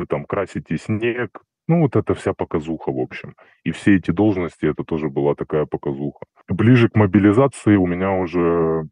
[0.01, 3.35] Вы там красите снег, ну, вот это вся показуха, в общем.
[3.63, 6.25] И все эти должности, это тоже была такая показуха.
[6.47, 8.87] Ближе к мобилизации у меня уже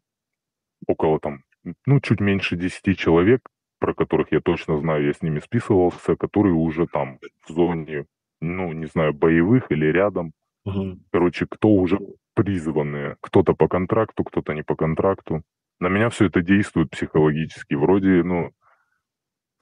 [0.86, 1.40] около там,
[1.84, 3.40] ну, чуть меньше 10 человек,
[3.80, 8.06] про которых я точно знаю, я с ними списывался, которые уже там в зоне,
[8.40, 10.30] ну, не знаю, боевых или рядом.
[10.64, 11.00] Угу.
[11.10, 11.98] Короче, кто уже
[12.34, 13.16] призванные.
[13.20, 15.42] Кто-то по контракту, кто-то не по контракту.
[15.80, 17.74] На меня все это действует психологически.
[17.74, 18.52] Вроде, ну,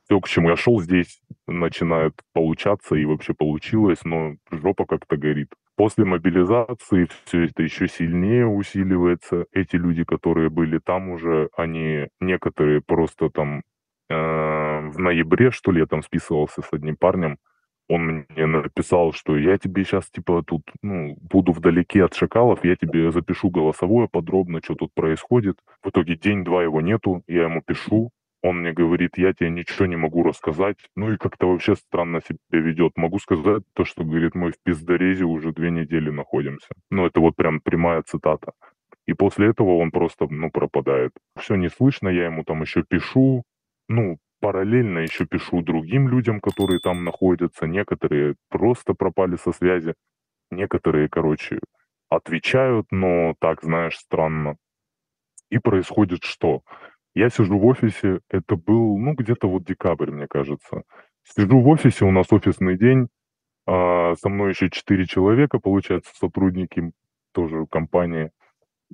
[0.08, 5.52] все, к чему я шел здесь, начинает получаться и вообще получилось, но жопа как-то горит.
[5.76, 9.46] После мобилизации все это еще сильнее усиливается.
[9.52, 13.62] Эти люди, которые были там уже, они некоторые просто там
[14.08, 17.38] э, в ноябре, что ли, я там списывался с одним парнем,
[17.88, 22.76] он мне написал, что я тебе сейчас, типа, тут, ну, буду вдалеке от шакалов, я
[22.76, 25.58] тебе запишу голосовое подробно, что тут происходит.
[25.82, 28.10] В итоге день-два его нету, я ему пишу,
[28.48, 30.76] он мне говорит, я тебе ничего не могу рассказать.
[30.96, 32.96] Ну и как-то вообще странно себя ведет.
[32.96, 36.68] Могу сказать то, что, говорит, мы в пиздорезе уже две недели находимся.
[36.90, 38.52] Ну это вот прям прямая цитата.
[39.06, 41.12] И после этого он просто, ну, пропадает.
[41.38, 43.42] Все не слышно, я ему там еще пишу.
[43.88, 47.66] Ну, параллельно еще пишу другим людям, которые там находятся.
[47.66, 49.94] Некоторые просто пропали со связи.
[50.50, 51.58] Некоторые, короче,
[52.10, 54.56] отвечают, но так, знаешь, странно.
[55.50, 56.62] И происходит что?
[57.18, 60.82] Я сижу в офисе, это был, ну, где-то вот декабрь, мне кажется.
[61.24, 63.08] Сижу в офисе, у нас офисный день,
[63.66, 66.92] а, со мной еще четыре человека, получается, сотрудники
[67.32, 68.30] тоже компании.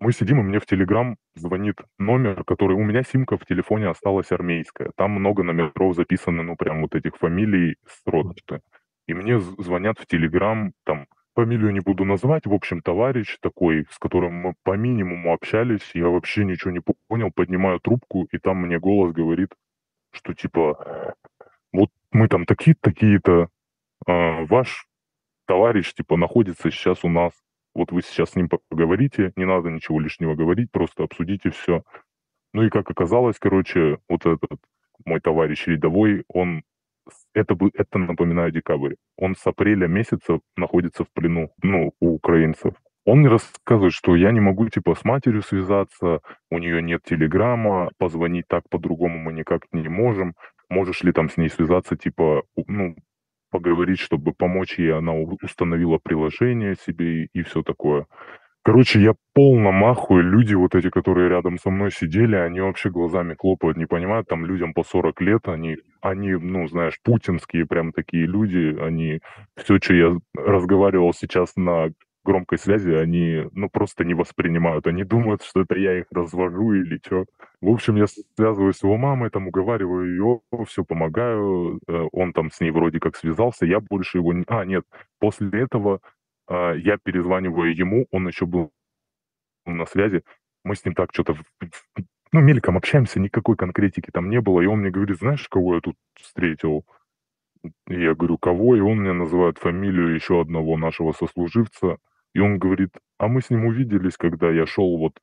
[0.01, 2.75] Мы сидим, и мне в Телеграм звонит номер, который...
[2.77, 4.91] У меня симка в телефоне осталась армейская.
[4.97, 8.63] Там много номеров записано, ну, прям вот этих фамилий с роты.
[9.07, 13.99] И мне звонят в Телеграм, там, фамилию не буду называть, в общем, товарищ такой, с
[13.99, 18.79] которым мы по минимуму общались, я вообще ничего не понял, поднимаю трубку, и там мне
[18.79, 19.51] голос говорит,
[20.13, 21.15] что типа,
[21.73, 23.49] вот мы там такие-то, такие-то,
[24.07, 24.87] э, ваш
[25.47, 27.33] товарищ, типа, находится сейчас у нас,
[27.75, 31.83] вот вы сейчас с ним поговорите, не надо ничего лишнего говорить, просто обсудите все.
[32.53, 34.61] Ну и как оказалось, короче, вот этот
[35.05, 36.63] мой товарищ рядовой, он
[37.35, 38.95] это, это напоминаю декабрь.
[39.17, 42.75] Он с апреля месяца находится в плену, ну, у украинцев.
[43.07, 47.91] Он мне рассказывает, что я не могу, типа, с матерью связаться, у нее нет телеграмма,
[47.99, 50.35] позвонить так по-другому мы никак не можем.
[50.71, 52.97] Можешь ли там с ней связаться, типа, ну,
[53.51, 58.07] поговорить, чтобы помочь ей, она установила приложение себе и, и все такое.
[58.65, 60.23] Короче, я полно махую.
[60.25, 64.27] Люди вот эти, которые рядом со мной сидели, они вообще глазами хлопают, не понимают.
[64.27, 68.77] Там людям по 40 лет, они, они, ну, знаешь, путинские прям такие люди.
[68.79, 69.21] Они
[69.57, 71.93] все, что я разговаривал сейчас на
[72.25, 74.87] громкой связи, они, ну, просто не воспринимают.
[74.87, 77.25] Они думают, что это я их развожу или что.
[77.63, 78.05] В общем, я
[78.37, 81.81] связываюсь с его мамой, там, уговариваю ее, все помогаю.
[81.89, 84.35] Э, он там с ней вроде как связался, я больше его.
[84.49, 84.85] А, нет,
[85.19, 86.01] после этого
[86.47, 88.73] а, я перезваниваю ему, он еще был
[89.65, 90.23] на связи,
[90.65, 91.35] мы с ним так что-то,
[92.33, 95.81] ну, мельком общаемся, никакой конкретики там не было, и он мне говорит, знаешь, кого я
[95.81, 96.85] тут встретил?
[97.89, 98.77] Я говорю, кого?
[98.77, 101.99] И он мне называет фамилию еще одного нашего сослуживца,
[102.35, 105.21] и он говорит, а мы с ним увиделись, когда я шел вот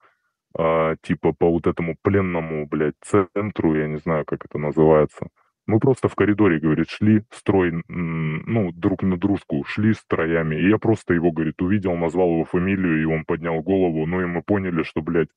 [0.57, 5.27] а, типа по вот этому пленному, блядь, центру, я не знаю, как это называется.
[5.67, 10.55] Мы просто в коридоре, говорит, шли строй, ну, друг на дружку, шли строями.
[10.55, 14.05] И я просто его, говорит, увидел, назвал его фамилию, и он поднял голову.
[14.05, 15.29] Ну, и мы поняли, что, блядь,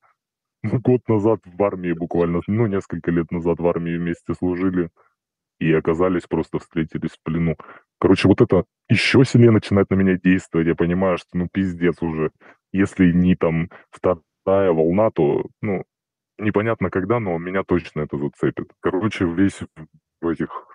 [0.83, 4.89] год назад в армии буквально, ну, несколько лет назад в армии вместе служили.
[5.59, 7.55] И оказались, просто встретились в плену.
[7.99, 10.67] Короче, вот это еще сильнее начинает на меня действовать.
[10.67, 12.31] Я понимаю, что, ну, пиздец уже.
[12.73, 15.85] Если не там вторая волна, то, ну,
[16.37, 18.67] непонятно когда, но меня точно это зацепит.
[18.81, 19.59] Короче, весь
[20.21, 20.74] в этих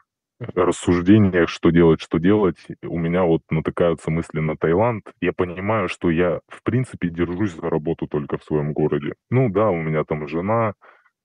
[0.54, 5.04] рассуждениях, что делать, что делать, у меня вот натыкаются мысли на Таиланд.
[5.20, 9.14] Я понимаю, что я, в принципе, держусь за работу только в своем городе.
[9.30, 10.74] Ну да, у меня там жена,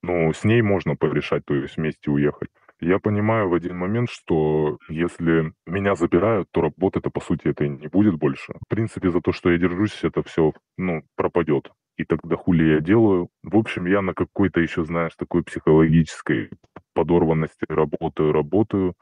[0.01, 2.49] но с ней можно порешать, то есть вместе уехать.
[2.81, 7.87] Я понимаю в один момент, что если меня забирают, то работы-то, по сути, это не
[7.87, 8.53] будет больше.
[8.65, 11.71] В принципе, за то, что я держусь, это все, ну, пропадет.
[11.97, 13.29] И тогда хули я делаю?
[13.43, 16.49] В общем, я на какой-то еще, знаешь, такой психологической
[16.95, 18.95] подорванности работаю, работаю.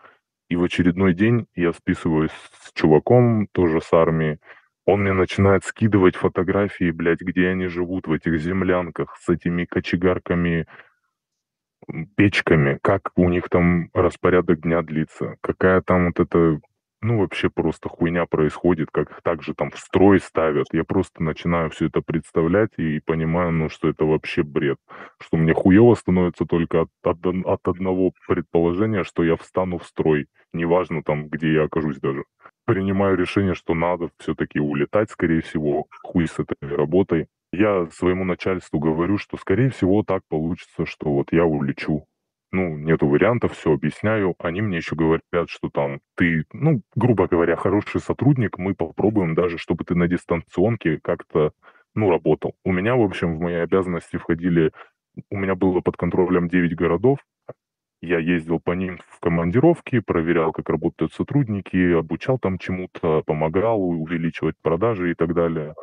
[0.50, 4.40] И в очередной день я списываюсь с чуваком, тоже с армии.
[4.86, 10.68] Он мне начинает скидывать фотографии, блядь, где они живут в этих землянках с этими кочегарками,
[12.16, 16.60] печками, как у них там распорядок дня длится, какая там вот эта
[17.04, 20.68] ну, вообще просто хуйня происходит, как их также там в строй ставят.
[20.72, 24.78] Я просто начинаю все это представлять и понимаю, ну, что это вообще бред.
[25.20, 30.28] Что мне хуево становится только от, от, от одного предположения, что я встану в строй.
[30.54, 32.24] Неважно там, где я окажусь даже.
[32.66, 37.28] Принимаю решение, что надо все-таки улетать, скорее всего, хуй с этой работой.
[37.52, 42.06] Я своему начальству говорю, что, скорее всего, так получится, что вот я улечу
[42.54, 44.36] ну, нету вариантов, все объясняю.
[44.38, 49.58] Они мне еще говорят, что там ты, ну, грубо говоря, хороший сотрудник, мы попробуем даже,
[49.58, 51.52] чтобы ты на дистанционке как-то,
[51.96, 52.54] ну, работал.
[52.64, 54.72] У меня, в общем, в мои обязанности входили,
[55.32, 57.20] у меня было под контролем 9 городов,
[58.02, 64.56] я ездил по ним в командировки, проверял, как работают сотрудники, обучал там чему-то, помогал увеличивать
[64.62, 65.74] продажи и так далее.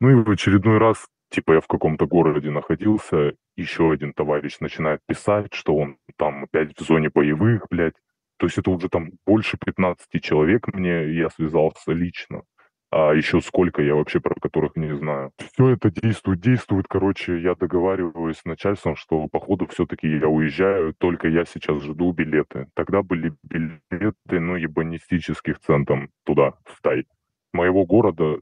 [0.00, 5.00] Ну и в очередной раз типа я в каком-то городе находился, еще один товарищ начинает
[5.06, 7.96] писать, что он там опять в зоне боевых, блядь.
[8.38, 12.42] То есть это уже там больше 15 человек мне, я связался лично.
[12.90, 15.32] А еще сколько я вообще про которых не знаю.
[15.38, 16.86] Все это действует, действует.
[16.88, 22.66] Короче, я договариваюсь с начальством, что походу все-таки я уезжаю, только я сейчас жду билеты.
[22.74, 27.06] Тогда были билеты, ну, ебанистических цен там туда, в Тай.
[27.54, 28.38] Моего города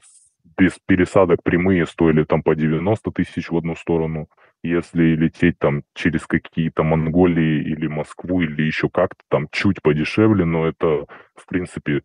[0.61, 4.29] без пересадок прямые стоили там по 90 тысяч в одну сторону.
[4.63, 10.67] Если лететь там через какие-то Монголии или Москву или еще как-то там чуть подешевле, но
[10.67, 12.03] это, в принципе,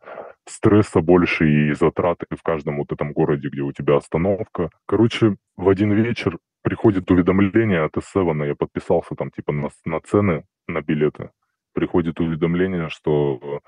[0.47, 4.69] стресса больше и затраты в каждом вот этом городе, где у тебя остановка.
[4.87, 10.45] Короче, в один вечер приходит уведомление от S7, я подписался там типа на, на цены
[10.69, 11.31] на билеты.
[11.73, 13.59] Приходит уведомление, что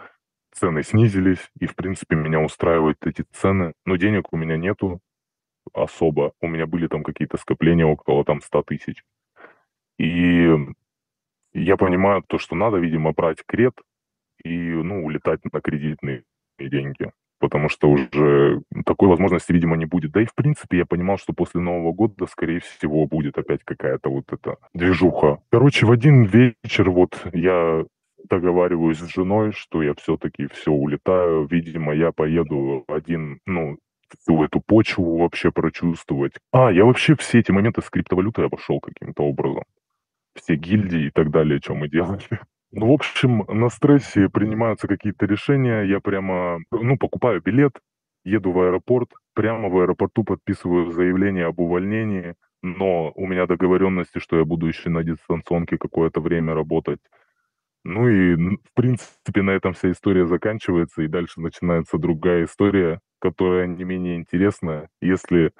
[0.60, 5.00] цены снизились, и, в принципе, меня устраивают эти цены, но денег у меня нету
[5.74, 6.34] особо.
[6.42, 9.04] У меня были там какие-то скопления около там 100 тысяч.
[10.00, 10.56] И
[11.54, 13.74] я понимаю то, что надо, видимо, брать кред
[14.44, 16.24] и, ну, улетать на кредитные
[16.60, 17.12] деньги.
[17.40, 20.12] потому что уже такой возможности, видимо, не будет.
[20.12, 24.10] Да и, в принципе, я понимал, что после Нового года, скорее всего, будет опять какая-то
[24.10, 25.40] вот эта движуха.
[25.52, 27.86] Короче, в один вечер вот я
[28.24, 31.46] договариваюсь с женой, что я все-таки все улетаю.
[31.46, 33.78] Видимо, я поеду один, ну,
[34.20, 36.34] всю эту почву вообще прочувствовать.
[36.52, 39.64] А, я вообще все эти моменты с криптовалютой обошел каким-то образом.
[40.36, 42.22] Все гильдии и так далее, что мы делали.
[42.74, 45.84] Ну, в общем, на стрессе принимаются какие-то решения.
[45.84, 47.80] Я прямо, ну, покупаю билет,
[48.26, 54.38] еду в аэропорт, прямо в аэропорту подписываю заявление об увольнении, но у меня договоренности, что
[54.38, 57.00] я буду еще на дистанционке какое-то время работать.
[57.90, 63.66] Ну и, в принципе, на этом вся история заканчивается, и дальше начинается другая история, которая
[63.66, 64.90] не менее интересная.
[65.00, 65.54] Если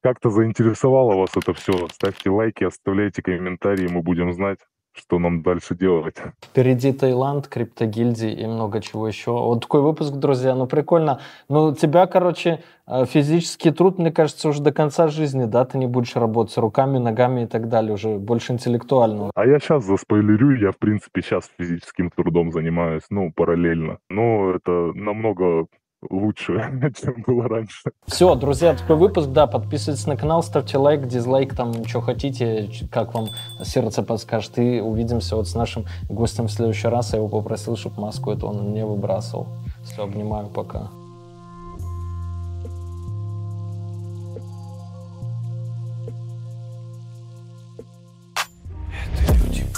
[0.00, 4.60] как-то заинтересовало вас это все, ставьте лайки, оставляйте комментарии, мы будем знать
[4.98, 6.16] что нам дальше делать.
[6.42, 9.32] Впереди Таиланд, криптогильдии и много чего еще.
[9.32, 11.20] Вот такой выпуск, друзья, ну прикольно.
[11.48, 15.86] Ну тебя, короче, э, физический труд, мне кажется, уже до конца жизни, да, ты не
[15.86, 19.30] будешь работать руками, ногами и так далее, уже больше интеллектуально.
[19.34, 23.98] А я сейчас заспойлерю, я, в принципе, сейчас физическим трудом занимаюсь, ну, параллельно.
[24.08, 25.66] Но это намного
[26.10, 27.90] лучше, чем было раньше.
[28.06, 33.14] Все, друзья, такой выпуск, да, подписывайтесь на канал, ставьте лайк, дизлайк, там, что хотите, как
[33.14, 33.28] вам
[33.62, 37.12] сердце подскажет, и увидимся вот с нашим гостем в следующий раз.
[37.12, 39.46] Я его попросил, чтобы маску эту он не выбрасывал.
[39.84, 40.90] Все, обнимаю, пока.